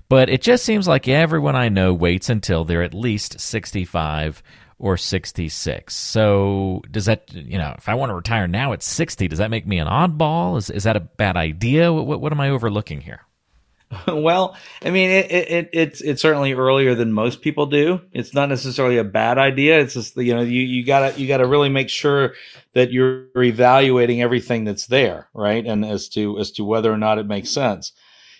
But 0.08 0.29
it 0.29 0.41
just 0.41 0.65
seems 0.65 0.88
like 0.88 1.08
everyone 1.08 1.55
I 1.55 1.69
know 1.69 1.93
waits 1.93 2.29
until 2.29 2.63
they're 2.63 2.81
at 2.81 2.93
least 2.93 3.39
65 3.39 4.41
or 4.79 4.96
66. 4.96 5.93
So 5.93 6.81
does 6.89 7.05
that, 7.05 7.31
you 7.34 7.58
know, 7.58 7.75
if 7.77 7.89
I 7.89 7.96
want 7.96 8.10
to 8.10 8.15
retire 8.15 8.48
now 8.48 8.74
at 8.74 8.81
60, 8.81 9.27
does 9.27 9.39
that 9.39 9.51
make 9.51 9.67
me 9.67 9.77
an 9.77 9.88
oddball? 9.88 10.58
Is, 10.58 10.69
is 10.69 10.84
that 10.86 10.96
a 10.96 11.01
bad 11.01 11.36
idea? 11.36 11.91
What, 11.91 12.22
what 12.22 12.31
am 12.31 12.39
I 12.39 12.50
overlooking 12.50 13.01
here? 13.01 13.22
well, 14.08 14.55
I 14.84 14.91
mean, 14.91 15.10
it, 15.10 15.31
it, 15.31 15.69
it's 15.74 16.01
it's 16.01 16.22
certainly 16.22 16.53
earlier 16.53 16.93
than 16.93 17.12
most 17.12 17.41
people 17.41 17.65
do. 17.65 18.01
It's 18.12 18.34
not 18.34 18.50
necessarily 18.50 18.98
a 18.98 19.03
bad 19.03 19.38
idea. 19.38 19.79
It's 19.79 19.96
just 19.96 20.15
you 20.15 20.36
know 20.36 20.41
you 20.41 20.62
you 20.62 20.86
gotta 20.86 21.19
you 21.19 21.27
gotta 21.27 21.48
really 21.48 21.69
make 21.69 21.89
sure 21.89 22.36
that 22.74 22.91
you're 22.91 23.25
evaluating 23.36 24.22
everything 24.22 24.63
that's 24.63 24.88
there, 24.88 25.29
right? 25.34 25.65
And 25.65 25.84
as 25.84 26.08
to 26.10 26.38
as 26.38 26.51
to 26.51 26.63
whether 26.63 26.91
or 26.91 26.98
not 26.98 27.17
it 27.17 27.25
makes 27.25 27.50
sense. 27.50 27.91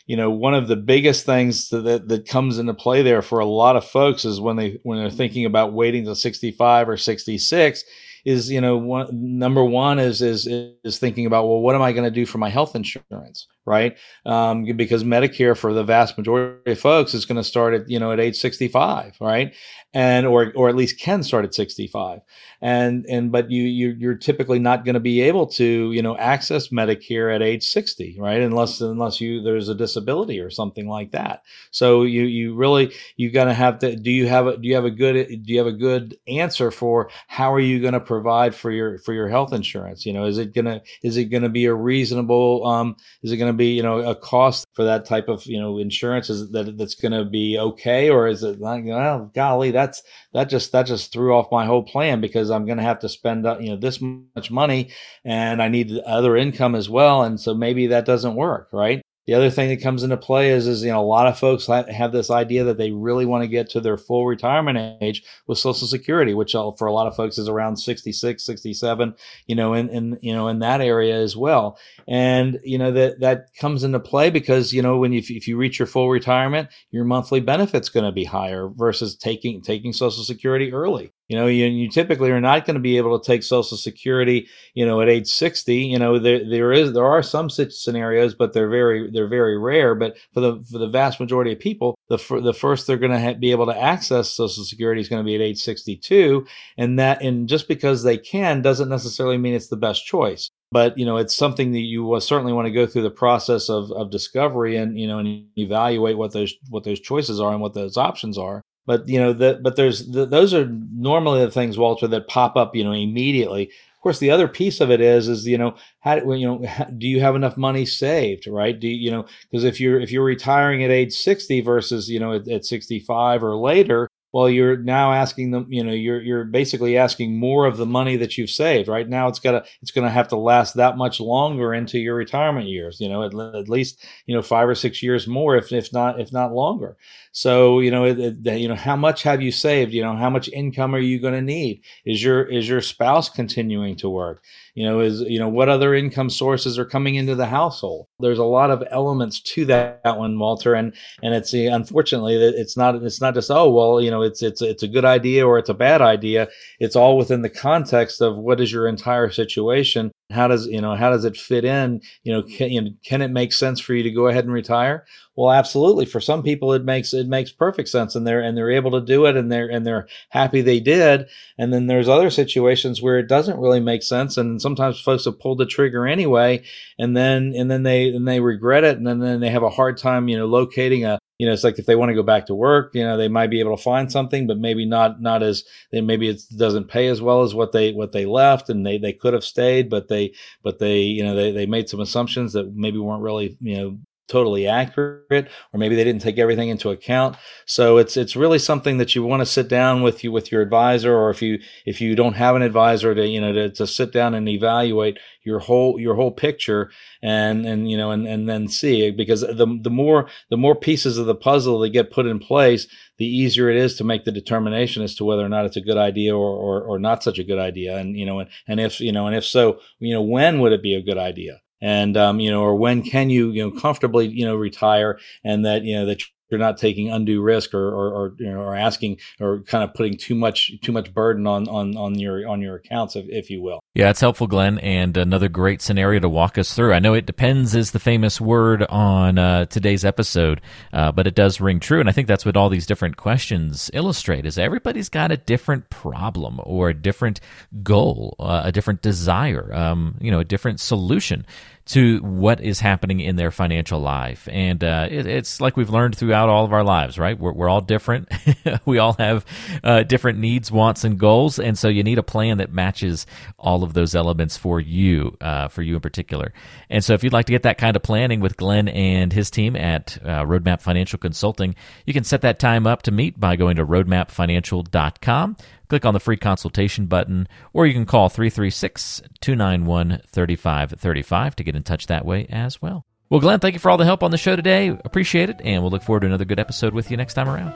You 0.06 0.18
know, 0.18 0.29
one 0.29 0.53
of 0.53 0.68
the 0.68 0.75
biggest 0.75 1.25
things 1.25 1.70
that 1.70 2.08
that 2.08 2.27
comes 2.27 2.60
into 2.60 2.75
play 2.75 3.01
there 3.01 3.24
for 3.24 3.39
a 3.39 3.46
lot 3.46 3.75
of 3.75 3.86
folks 3.86 4.25
is 4.25 4.39
when 4.39 4.56
they 4.56 4.79
when 4.84 5.00
they're 5.00 5.10
thinking 5.10 5.46
about 5.46 5.74
waiting 5.74 6.06
to 6.06 6.15
65 6.15 6.89
or 6.89 6.98
66 6.98 7.84
is 8.25 8.51
you 8.51 8.62
know 8.62 8.77
one 8.77 9.08
number 9.12 9.63
one 9.63 9.98
is 9.98 10.22
is 10.22 10.48
is 10.84 11.00
thinking 11.00 11.25
about 11.25 11.48
well 11.48 11.62
what 11.62 11.75
am 11.75 11.82
i 11.82 11.94
going 11.94 12.03
to 12.03 12.12
do 12.12 12.25
for 12.25 12.38
my 12.38 12.50
health 12.50 12.75
insurance 12.75 13.48
right? 13.66 13.98
Um, 14.25 14.66
because 14.75 15.04
Medicare 15.04 15.56
for 15.56 15.74
the 15.74 15.84
vast 15.84 16.18
majority 16.18 16.72
of 16.72 16.80
folks 16.80 17.13
is 17.13 17.25
going 17.25 17.38
to 17.38 17.44
start 17.44 17.74
at 17.74 17.89
you 17.89 18.00
know 18.00 18.12
at 18.12 18.20
age 18.20 18.36
65, 18.36 19.18
right? 19.22 19.54
And 19.94 20.25
or 20.25 20.51
or 20.56 20.70
at 20.70 20.75
least 20.75 21.00
can 21.00 21.24
start 21.24 21.46
at 21.46 21.54
65, 21.54 22.22
and 22.62 23.06
and 23.08 23.32
but 23.32 23.50
you, 23.51 23.63
you 23.63 23.96
you're 23.98 24.16
typically 24.16 24.60
not 24.60 24.86
going 24.86 24.96
to 24.96 25.00
be 25.00 25.22
able 25.22 25.48
to 25.48 25.92
you 25.92 26.01
know 26.01 26.18
access 26.18 26.70
Medicare 26.70 27.34
at 27.34 27.42
age 27.42 27.63
60, 27.63 28.18
right? 28.20 28.42
Unless 28.42 28.82
unless 28.82 29.22
you 29.22 29.42
there's 29.42 29.70
a 29.70 29.75
disability 29.75 30.39
or 30.39 30.50
something 30.50 30.88
like 30.88 31.12
that. 31.12 31.44
So 31.72 32.04
you 32.04 32.24
you 32.24 32.56
really 32.56 32.94
you 33.18 33.32
got 33.32 33.46
to 33.46 33.54
have 33.54 33.80
to 33.80 33.96
do 33.96 34.12
you 34.12 34.28
have 34.28 34.48
a 34.48 34.58
do 34.58 34.68
you 34.68 34.75
have 34.75 34.86
a 34.86 34.92
good 34.92 35.44
do 35.44 35.54
you 35.54 35.60
have 35.60 35.68
a 35.68 35.72
good 35.72 36.18
answer 36.28 36.72
for 36.72 37.10
how 37.28 37.54
are 37.54 37.60
you 37.60 37.80
going 37.80 37.94
to 37.94 38.00
provide 38.00 38.56
for 38.56 38.72
your 38.72 38.98
for 39.00 39.13
your 39.13 39.28
health 39.28 39.54
insurance? 39.54 40.06
You 40.06 40.13
know, 40.13 40.25
is 40.25 40.38
it 40.38 40.54
gonna 40.54 40.82
is 41.04 41.18
it 41.18 41.25
going 41.25 41.44
to 41.44 41.50
be 41.50 41.66
a 41.66 41.74
reasonable 41.74 42.66
um 42.66 42.96
is 43.24 43.32
it 43.32 43.38
going 43.50 43.58
to 43.58 43.63
be 43.63 43.74
you 43.74 43.84
know 43.84 44.00
a 44.00 44.15
cost 44.15 44.65
for 44.74 44.84
that 44.84 45.06
type 45.06 45.27
of 45.27 45.46
you 45.46 45.60
know 45.60 45.77
insurance? 45.77 46.29
Is 46.29 46.51
that 46.51 46.77
that's 46.77 46.96
going 46.96 47.12
to 47.12 47.25
be 47.25 47.58
okay 47.60 48.10
or 48.10 48.27
is 48.27 48.44
it 48.44 48.60
like 48.60 48.84
well 48.86 49.32
golly 49.34 49.72
that's 49.72 50.01
that 50.34 50.50
just 50.50 50.72
that 50.72 50.86
just 50.86 51.12
threw 51.12 51.36
off 51.36 51.51
my 51.51 51.65
whole 51.65 51.84
plan 51.84 52.22
because 52.22 52.50
i'm 52.50 52.65
going 52.65 52.77
to 52.77 52.84
have 52.84 53.00
to 53.00 53.10
spend 53.10 53.46
uh, 53.46 53.58
you 53.60 53.70
know 53.70 53.75
this 53.75 54.00
much 54.01 54.51
money 54.51 54.89
and 55.25 55.62
i 55.62 55.68
need 55.68 55.91
other 56.06 56.36
income 56.36 56.75
as 56.75 56.89
well 56.89 57.24
and 57.24 57.39
so 57.39 57.53
maybe 57.53 57.88
that 57.88 58.06
doesn't 58.06 58.36
work 58.36 58.70
right 58.74 59.01
the 59.29 59.36
other 59.36 59.51
thing 59.51 59.69
that 59.69 59.83
comes 59.83 60.01
into 60.01 60.17
play 60.17 60.50
is, 60.50 60.65
is 60.65 60.81
you 60.81 60.89
know, 60.89 61.00
a 61.00 61.05
lot 61.05 61.27
of 61.27 61.38
folks 61.38 61.67
have 61.67 62.12
this 62.12 62.31
idea 62.31 62.63
that 62.63 62.79
they 62.79 62.89
really 62.89 63.27
want 63.27 63.43
to 63.43 63.48
get 63.48 63.69
to 63.69 63.79
their 63.79 63.95
full 63.95 64.25
retirement 64.25 64.98
age 65.03 65.24
with 65.45 65.59
Social 65.59 65.86
Security, 65.86 66.33
which 66.33 66.55
uh, 66.55 66.71
for 66.79 66.88
a 66.88 66.91
lot 66.91 67.05
of 67.05 67.15
folks 67.15 67.38
is 67.38 67.48
around 67.48 67.77
66, 67.77 68.43
67, 68.43 69.13
you 69.45 69.55
know, 69.55 69.75
in, 69.75 69.88
in 69.89 70.17
you 70.24 70.33
know, 70.33 70.48
in 70.48 70.57
that 70.59 70.81
area 70.81 71.15
as 71.15 71.38
well. 71.38 71.77
And 72.07 72.59
you 72.63 72.79
know 72.79 72.91
that 72.91 73.19
that 73.19 73.53
comes 73.53 73.83
into 73.83 74.00
play 74.00 74.31
because 74.31 74.74
you 74.74 74.81
know 74.81 74.98
when 74.98 75.13
you, 75.13 75.19
if 75.19 75.48
you 75.48 75.57
reach 75.57 75.77
your 75.77 75.86
full 75.86 76.09
retirement, 76.09 76.69
your 76.89 77.05
monthly 77.05 77.39
benefit's 77.39 77.89
going 77.89 78.08
to 78.08 78.12
be 78.12 78.23
higher 78.23 78.67
versus 78.67 79.15
taking 79.15 79.62
taking 79.62 79.93
Social 79.93 80.23
Security 80.23 80.73
early. 80.73 81.13
You 81.30 81.38
know, 81.38 81.46
you, 81.46 81.65
you 81.65 81.89
typically 81.89 82.32
are 82.32 82.42
not 82.42 82.65
going 82.65 82.74
to 82.74 82.82
be 82.82 82.98
able 82.98 83.18
to 83.20 83.26
take 83.26 83.44
Social 83.44 83.78
Security, 83.78 84.48
you 84.74 84.86
know, 84.86 85.00
at 85.00 85.10
age 85.10 85.28
60. 85.28 85.76
You 85.76 86.00
know, 86.00 86.18
there 86.18 86.48
there 86.48 86.74
is 86.74 86.94
there 86.94 87.06
are 87.06 87.22
some 87.22 87.52
such 87.52 87.72
scenarios, 87.72 88.34
but 88.34 88.54
they're 88.54 88.70
very 88.70 89.10
they're 89.12 89.28
very 89.28 89.58
rare. 89.58 89.94
But 89.94 90.18
for 90.34 90.42
the 90.42 90.65
for 90.72 90.80
the 90.80 90.89
vast 90.89 91.20
majority 91.20 91.54
of 91.54 91.60
people, 91.60 91.96
the 92.10 92.18
the 92.42 92.54
first 92.54 92.88
they're 92.88 92.98
going 92.98 93.12
to 93.12 93.22
ha- 93.22 93.34
be 93.36 93.52
able 93.52 93.68
to 93.68 93.80
access 93.80 94.32
Social 94.32 94.63
Security 94.63 95.02
is 95.02 95.08
going 95.08 95.24
to 95.24 95.26
be 95.26 95.36
at 95.36 95.42
age 95.42 95.62
62, 95.62 96.48
and 96.78 96.98
that 96.98 97.22
and 97.22 97.48
just 97.48 97.68
because 97.68 98.02
they 98.02 98.18
can 98.18 98.63
doesn't 98.63 98.89
necessarily 98.89 99.38
mean 99.38 99.54
it's 99.54 99.68
the 99.68 99.78
best 99.78 100.06
choice 100.06 100.50
but 100.72 100.98
you 100.98 101.06
know 101.06 101.18
it's 101.18 101.36
something 101.36 101.72
that 101.72 101.80
you 101.80 102.20
certainly 102.20 102.54
want 102.54 102.65
to 102.68 102.72
go 102.72 102.86
through 102.86 103.02
the 103.02 103.10
process 103.10 103.70
of, 103.70 103.92
of 103.92 104.12
discovery 104.12 104.76
and 104.76 105.00
you 105.00 105.08
know 105.08 105.20
and 105.20 105.46
evaluate 105.58 106.18
what 106.18 106.32
those 106.32 106.54
what 106.70 106.84
those 106.84 107.00
choices 107.00 107.39
are 107.39 107.52
and 107.52 107.62
what 107.62 107.74
those 107.74 107.98
options 107.98 108.38
are 108.38 108.62
but 108.86 109.08
you 109.08 109.20
know 109.20 109.34
that 109.34 109.63
but 109.63 109.76
there's 109.76 110.08
the, 110.12 110.26
those 110.26 110.54
are 110.54 110.68
normally 110.94 111.44
the 111.44 111.52
things 111.52 111.78
walter 111.78 112.08
that 112.08 112.28
pop 112.28 112.56
up 112.56 112.76
you 112.76 112.84
know 112.84 112.92
immediately. 112.92 113.72
Of 113.96 114.02
course 114.02 114.20
the 114.20 114.32
other 114.32 114.48
piece 114.48 114.80
of 114.80 114.92
it 114.92 115.02
is 115.02 115.28
is 115.28 115.46
you 115.46 115.58
know 115.58 115.76
how 116.00 116.15
you 116.32 116.48
know 116.48 116.88
do 116.98 117.08
you 117.08 117.20
have 117.20 117.36
enough 117.36 117.58
money 117.58 117.86
saved 117.86 118.48
right? 118.48 118.80
Do 118.80 118.88
you, 118.88 118.96
you 118.96 119.12
know 119.12 119.26
because 119.50 119.63
if 119.63 119.80
you're 119.80 120.00
if 120.00 120.12
you're 120.12 120.24
retiring 120.24 120.84
at 120.84 120.92
age 120.92 121.13
60 121.13 121.62
versus 121.62 122.10
you 122.10 122.20
know 122.20 122.34
at, 122.34 122.48
at 122.48 122.65
65 122.65 123.44
or 123.44 123.56
later 123.56 124.10
well 124.32 124.50
you're 124.50 124.78
now 124.78 125.12
asking 125.12 125.52
them 125.52 125.65
you 125.70 125.84
know 125.84 125.92
you're 125.92 126.22
you're 126.22 126.44
basically 126.44 126.98
asking 126.98 127.39
more 127.39 127.65
of 127.65 127.78
the 127.78 127.86
money 127.86 128.15
that 128.15 128.38
you've 128.38 128.50
saved 128.50 128.88
right? 128.88 129.08
Now 129.08 129.28
it's 129.28 129.39
got 129.39 129.52
to 129.52 129.63
it's 129.82 129.92
going 129.92 130.06
to 130.06 130.12
have 130.12 130.28
to 130.30 130.38
last 130.38 130.76
that 130.76 130.98
much 130.98 131.20
longer 131.20 131.74
into 131.74 132.00
your 132.00 132.15
retirement 132.15 132.68
years 132.68 133.00
you 133.00 133.10
know 133.10 133.24
at, 133.24 133.34
at 133.56 133.70
least 133.70 134.06
you 134.26 134.36
know 134.36 134.42
5 134.42 134.70
or 134.70 134.76
6 134.76 135.04
years 135.04 135.28
more 135.28 135.56
if 135.56 135.72
if 135.72 135.94
not 135.94 136.20
if 136.20 136.32
not 136.32 136.54
longer. 136.54 136.98
So 137.32 137.80
you 137.80 137.92
know 137.92 138.06
it, 138.06 138.20
it, 138.20 138.60
you 138.60 138.68
know 138.68 138.76
how 138.76 138.96
much 138.96 139.24
have 139.24 139.42
you 139.42 139.52
saved? 139.52 139.94
You 139.94 140.02
know 140.02 140.15
how 140.15 140.30
much 140.30 140.50
income 140.50 140.96
are 140.96 141.00
you 141.00 141.20
going 141.20 141.34
to 141.36 141.42
need? 141.42 141.84
Is 142.06 142.24
your 142.24 142.44
is 142.44 142.68
your 142.68 142.82
spouse 142.82 143.30
continuing 143.30 143.96
to 143.98 144.10
work 144.10 144.44
you 144.75 144.86
know 144.86 144.99
is 144.99 145.21
you 145.21 145.39
know 145.39 145.49
what 145.49 145.69
other 145.69 145.93
income 145.93 146.29
sources 146.29 146.77
are 146.77 146.86
coming 146.86 147.15
into 147.15 147.36
the 147.36 147.45
household? 147.45 148.08
There's 148.19 148.39
a 148.39 148.43
lot 148.43 148.71
of 148.71 148.84
elements 148.91 149.39
to 149.41 149.65
that, 149.65 150.03
that 150.03 150.17
one 150.17 150.38
walter 150.38 150.73
and 150.73 150.93
and 151.23 151.34
it's 151.34 151.53
unfortunately 151.53 152.36
it's 152.36 152.77
not 152.77 152.95
it's 152.95 153.21
not 153.21 153.34
just 153.34 153.51
oh 153.51 153.69
well 153.69 154.01
you 154.01 154.12
know 154.12 154.21
it's 154.21 154.41
it's 154.41 154.62
it's 154.62 154.84
a 154.84 154.88
good 154.88 155.05
idea 155.05 155.45
or 155.47 155.58
it's 155.58 155.69
a 155.69 155.73
bad 155.73 156.01
idea. 156.01 156.47
It's 156.79 156.95
all 156.95 157.17
within 157.17 157.41
the 157.41 157.49
context 157.49 158.21
of 158.21 158.38
what 158.38 158.62
is 158.62 158.71
your 158.71 158.88
entire 158.88 159.29
situation 159.29 160.12
how 160.32 160.48
does 160.48 160.68
you 160.68 160.80
know 160.82 160.96
how 160.96 161.10
does 161.10 161.26
it 161.26 161.36
fit 161.36 161.65
in? 161.65 162.02
You 162.24 162.34
know 162.34 162.44
can, 162.44 162.72
you 162.72 162.82
know, 162.82 162.92
can 163.04 163.22
it 163.22 163.30
make 163.30 163.52
sense 163.52 163.80
for 163.80 163.94
you 163.94 164.04
to 164.04 164.12
go 164.12 164.28
ahead 164.28 164.44
and 164.44 164.54
retire? 164.54 165.06
Well 165.36 165.52
absolutely. 165.52 166.06
For 166.06 166.20
some 166.20 166.44
people 166.44 166.74
it 166.74 166.84
makes 166.84 167.13
it 167.13 167.28
makes 167.28 167.52
perfect 167.52 167.89
sense 167.89 168.15
and 168.15 168.28
they're 168.28 168.42
and 168.42 168.56
they're 168.58 168.72
able 168.72 168.92
to 168.92 169.02
do 169.02 169.26
it 169.26 169.36
and 169.36 169.52
they're 169.52 169.70
and 169.70 169.86
they're 169.86 170.08
happy 170.30 170.62
they 170.62 170.80
did. 170.80 171.28
And 171.58 171.74
then 171.74 171.88
there's 171.88 172.10
other 172.10 172.30
situations 172.30 173.02
where 173.02 173.18
it 173.18 173.28
doesn't 173.28 173.60
really 173.60 173.80
make 173.80 174.04
sense 174.04 174.38
and 174.38 174.62
sometimes 174.62 175.00
folks 175.00 175.26
have 175.26 175.39
pulled 175.39 175.58
the 175.58 175.65
trigger 175.65 176.06
anyway 176.06 176.63
and 177.00 177.18
then 177.18 177.54
and 177.56 177.70
then 177.72 177.84
they 177.84 178.10
and 178.10 178.28
they 178.28 178.39
regret 178.39 178.84
it 178.84 178.98
and 178.98 179.08
then, 179.08 179.20
then 179.20 179.39
they 179.39 179.50
have 179.50 179.63
a 179.63 179.70
hard 179.70 179.98
time 179.98 180.28
you 180.28 180.38
know 180.38 180.46
locating 180.46 181.06
a 181.06 181.20
you 181.39 181.47
know, 181.47 181.54
it's 181.54 181.63
like 181.63 181.80
if 181.80 181.86
they 181.86 181.95
want 181.95 182.10
to 182.10 182.15
go 182.15 182.21
back 182.21 182.45
to 182.47 182.54
work, 182.54 182.93
you 182.93 183.04
know, 183.04 183.15
they 183.15 183.30
might 183.30 183.49
be 183.49 183.62
able 183.62 183.75
to 183.75 183.82
find 183.82 184.12
something, 184.12 184.45
but 184.45 184.60
maybe 184.60 184.86
not 184.86 185.21
not 185.21 185.41
as 185.41 185.63
maybe 185.91 186.28
it 186.28 186.41
doesn't 186.58 186.89
pay 186.89 187.08
as 187.08 187.21
well 187.21 187.43
as 187.43 187.56
what 187.56 187.71
they 187.71 187.93
what 187.93 188.12
they 188.12 188.25
left, 188.25 188.69
and 188.69 188.86
they 188.86 188.97
they 188.97 189.13
could 189.13 189.34
have 189.34 189.45
stayed, 189.45 189.89
but 189.89 190.10
they 190.10 190.34
but 190.63 190.80
they 190.80 190.99
you 190.99 191.23
know 191.23 191.36
they 191.36 191.52
they 191.52 191.65
made 191.65 191.88
some 191.88 192.02
assumptions 192.02 192.54
that 192.54 192.75
maybe 192.75 192.99
weren't 192.99 193.23
really 193.23 193.58
you 193.62 193.78
know 193.78 193.99
totally 194.30 194.68
accurate 194.68 195.50
or 195.74 195.80
maybe 195.80 195.96
they 195.96 196.04
didn't 196.04 196.22
take 196.22 196.38
everything 196.38 196.70
into 196.70 196.89
account. 196.89 197.36
So 197.65 197.98
it's 197.98 198.15
it's 198.15 198.36
really 198.36 198.60
something 198.60 198.98
that 198.98 199.15
you 199.15 199.24
want 199.24 199.42
to 199.42 199.46
sit 199.46 199.68
down 199.68 200.02
with 200.02 200.24
you 200.24 200.32
with 200.32 200.52
your 200.52 200.62
advisor 200.62 201.15
or 201.15 201.30
if 201.30 201.42
you 201.42 201.60
if 201.86 202.00
you 202.00 202.15
don't 202.15 202.36
have 202.36 202.56
an 202.56 202.62
advisor 202.62 203.13
to 203.13 203.28
you 203.28 203.42
know 203.42 203.52
to, 203.52 203.70
to 203.72 203.88
sit 203.88 204.13
down 204.13 204.34
and 204.34 204.48
evaluate 204.48 205.18
your 205.44 205.60
whole 205.60 206.00
your 206.00 206.15
whole 206.15 206.32
picture 206.32 206.92
and 207.22 207.65
and 207.65 207.89
you 207.89 207.98
know 207.98 208.12
and 208.12 208.28
and 208.28 208.48
then 208.48 208.68
see 208.68 209.12
because 209.12 209.42
the 209.42 209.80
the 209.82 209.89
more 209.89 210.30
the 210.50 210.58
more 210.58 210.76
pieces 210.76 211.18
of 211.18 211.26
the 211.26 211.36
puzzle 211.36 211.80
that 211.80 211.89
get 211.89 212.12
put 212.12 212.26
in 212.26 212.39
place 212.39 212.88
the 213.18 213.26
easier 213.26 213.70
it 213.70 213.78
is 213.78 213.96
to 213.96 214.04
make 214.04 214.24
the 214.24 214.32
determination 214.32 215.04
as 215.04 215.15
to 215.15 215.26
whether 215.26 215.46
or 215.46 215.50
not 215.50 215.65
it's 215.65 215.78
a 215.78 215.82
good 215.82 215.98
idea 215.98 216.36
or 216.36 216.56
or, 216.56 216.82
or 216.84 217.00
not 217.00 217.24
such 217.24 217.39
a 217.39 217.44
good 217.44 217.60
idea. 217.60 217.98
And 217.98 218.18
you 218.18 218.26
know 218.26 218.39
and, 218.39 218.50
and 218.68 218.80
if 218.80 219.00
you 219.00 219.12
know 219.12 219.28
and 219.28 219.36
if 219.36 219.46
so 219.46 219.80
you 220.00 220.13
know 220.13 220.22
when 220.22 220.60
would 220.60 220.72
it 220.72 220.82
be 220.82 220.96
a 220.96 221.02
good 221.02 221.18
idea 221.18 221.62
and 221.82 222.18
um, 222.18 222.39
you 222.39 222.52
know, 222.52 222.62
or 222.62 222.76
when 222.76 223.02
can 223.04 223.30
you 223.30 223.52
you 223.52 223.63
know 223.63 223.80
comfortably 223.80 224.28
you 224.28 224.46
know 224.46 224.56
retire, 224.56 225.20
and 225.44 225.65
that 225.65 225.84
you 225.84 225.96
know 225.96 226.06
that 226.06 226.22
you're 226.49 226.59
not 226.59 226.77
taking 226.77 227.09
undue 227.09 227.41
risk 227.41 227.73
or, 227.73 227.88
or, 227.88 228.13
or, 228.13 228.35
you 228.38 228.51
know, 228.51 228.59
or 228.62 228.75
asking 228.75 229.17
or 229.39 229.62
kind 229.62 229.83
of 229.83 229.93
putting 229.93 230.17
too 230.17 230.35
much 230.35 230.71
too 230.81 230.91
much 230.91 231.13
burden 231.13 231.47
on 231.47 231.67
on 231.67 231.95
on 231.95 232.17
your 232.17 232.47
on 232.47 232.62
your 232.62 232.75
accounts, 232.75 233.15
if, 233.15 233.25
if 233.29 233.49
you 233.49 233.62
will. 233.62 233.79
Yeah, 233.93 234.09
it's 234.09 234.21
helpful, 234.21 234.47
Glenn, 234.47 234.79
and 234.79 235.17
another 235.17 235.49
great 235.49 235.81
scenario 235.81 236.19
to 236.19 236.29
walk 236.29 236.57
us 236.57 236.73
through. 236.73 236.93
I 236.93 236.99
know 236.99 237.13
it 237.13 237.25
depends 237.25 237.75
is 237.75 237.91
the 237.91 237.99
famous 237.99 238.39
word 238.39 238.83
on 238.83 239.38
uh, 239.38 239.65
today's 239.65 240.05
episode, 240.05 240.62
uh, 240.93 241.12
but 241.12 241.27
it 241.27 241.35
does 241.35 241.59
ring 241.59 241.79
true, 241.79 241.99
and 241.99 242.09
I 242.09 242.12
think 242.12 242.27
that's 242.27 242.45
what 242.45 242.57
all 242.57 242.69
these 242.69 242.85
different 242.85 243.17
questions 243.17 243.89
illustrate: 243.93 244.45
is 244.45 244.57
everybody's 244.57 245.09
got 245.09 245.31
a 245.31 245.38
different 245.38 245.89
problem 245.89 246.59
or 246.63 246.89
a 246.89 246.93
different 246.93 247.39
goal, 247.83 248.35
uh, 248.39 248.62
a 248.65 248.71
different 248.71 249.01
desire, 249.01 249.73
um, 249.73 250.15
you 250.19 250.31
know, 250.31 250.39
a 250.39 250.45
different 250.45 250.79
solution 250.79 251.45
to 251.89 252.19
what 252.19 252.62
is 252.62 252.80
happening 252.80 253.19
in 253.19 253.36
their 253.36 253.49
financial 253.49 253.99
life. 253.99 254.47
And 254.52 254.84
uh, 254.84 255.08
it, 255.10 255.25
it's 255.25 255.60
like 255.60 255.75
we've 255.75 255.89
learned 255.89 256.15
throughout 256.15 256.47
all 256.47 256.63
of 256.63 256.71
our 256.71 256.84
lives, 256.84 257.17
right? 257.17 257.38
We're, 257.38 257.52
we're 257.52 257.67
all 257.67 257.82
different. 257.82 258.32
we 258.86 258.99
all 258.99 259.13
have 259.13 259.43
uh, 259.84 260.04
different 260.04 260.38
needs, 260.38 260.71
wants, 260.71 261.04
and 261.04 261.17
goals. 261.17 261.58
And 261.58 261.75
so 261.75 261.88
you 261.88 262.04
need 262.04 262.19
a 262.19 262.23
plan 262.23 262.60
that 262.60 262.71
matches 262.71 263.25
all 263.58 263.84
of 263.84 263.93
those 263.93 264.13
elements 264.13 264.56
for 264.56 264.80
you, 264.80 265.36
uh, 265.41 265.69
for 265.69 265.82
you 265.82 265.95
in 265.95 266.02
particular. 266.02 266.54
And 266.91 267.04
so 267.04 267.15
if 267.15 267.23
you'd 267.23 267.34
like 267.34 267.47
to 267.47 267.54
get 267.54 267.63
that 267.63 267.80
kind 267.80 267.95
of 267.95 268.04
planning 268.04 268.39
with 268.39 268.56
Glenn 268.56 268.88
and 268.88 269.34
his 269.34 269.49
team 269.49 269.75
at 269.75 270.19
uh, 270.23 270.43
Roadmap 270.43 270.82
Financial 270.82 271.17
Consulting, 271.17 271.73
you 272.06 272.13
can 272.13 272.23
set 272.23 272.41
that 272.41 272.60
time 272.60 272.86
up 272.86 273.02
to 273.04 273.12
meet 273.12 273.39
by 273.39 273.56
going 273.56 273.78
to 273.78 273.86
roadmapfinancial.com 273.86 275.58
click 275.89 276.06
on 276.06 276.13
the 276.13 276.19
free 276.19 276.38
consultation 276.38 277.08
button, 277.08 277.47
or 277.73 277.86
you 277.86 277.93
can 277.93 278.06
call 278.06 278.30
336 278.30 279.21
291 279.41 280.21
3535 280.28 281.56
to 281.56 281.63
get 281.63 281.75
in 281.75 281.84
touch 281.84 282.08
that 282.08 282.25
way 282.25 282.45
as 282.47 282.82
well. 282.82 283.06
Well, 283.30 283.41
Glenn, 283.41 283.60
thank 283.60 283.73
you 283.73 283.80
for 283.80 283.91
all 283.91 283.97
the 283.97 284.06
help 284.06 284.23
on 284.23 284.32
the 284.32 284.38
show 284.38 284.56
today. 284.56 284.89
Appreciate 284.89 285.49
it, 285.49 285.62
and 285.63 285.84
we'll 285.84 285.91
look 285.91 286.02
forward 286.02 286.21
to 286.21 286.28
another 286.28 286.45
good 286.45 286.60
episode 286.60 286.93
with 286.93 287.12
you 287.12 287.17
next 287.17 287.36
time 287.36 287.47
around. 287.47 287.73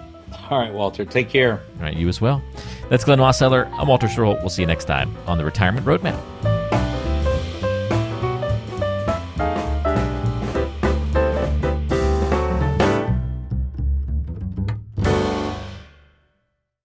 All 0.50 0.58
right, 0.58 0.74
Walter. 0.74 1.06
Take 1.06 1.30
care. 1.30 1.62
All 1.78 1.84
right, 1.84 1.96
you 1.96 2.08
as 2.10 2.20
well. 2.20 2.42
That's 2.90 3.04
Glenn 3.04 3.20
Mosseller. 3.20 3.72
I'm 3.78 3.88
Walter 3.88 4.08
Storholt. 4.08 4.40
We'll 4.40 4.50
see 4.50 4.64
you 4.64 4.68
next 4.68 4.86
time 4.86 5.16
on 5.28 5.38
the 5.38 5.46
Retirement 5.46 5.86
Roadmap. 5.86 6.53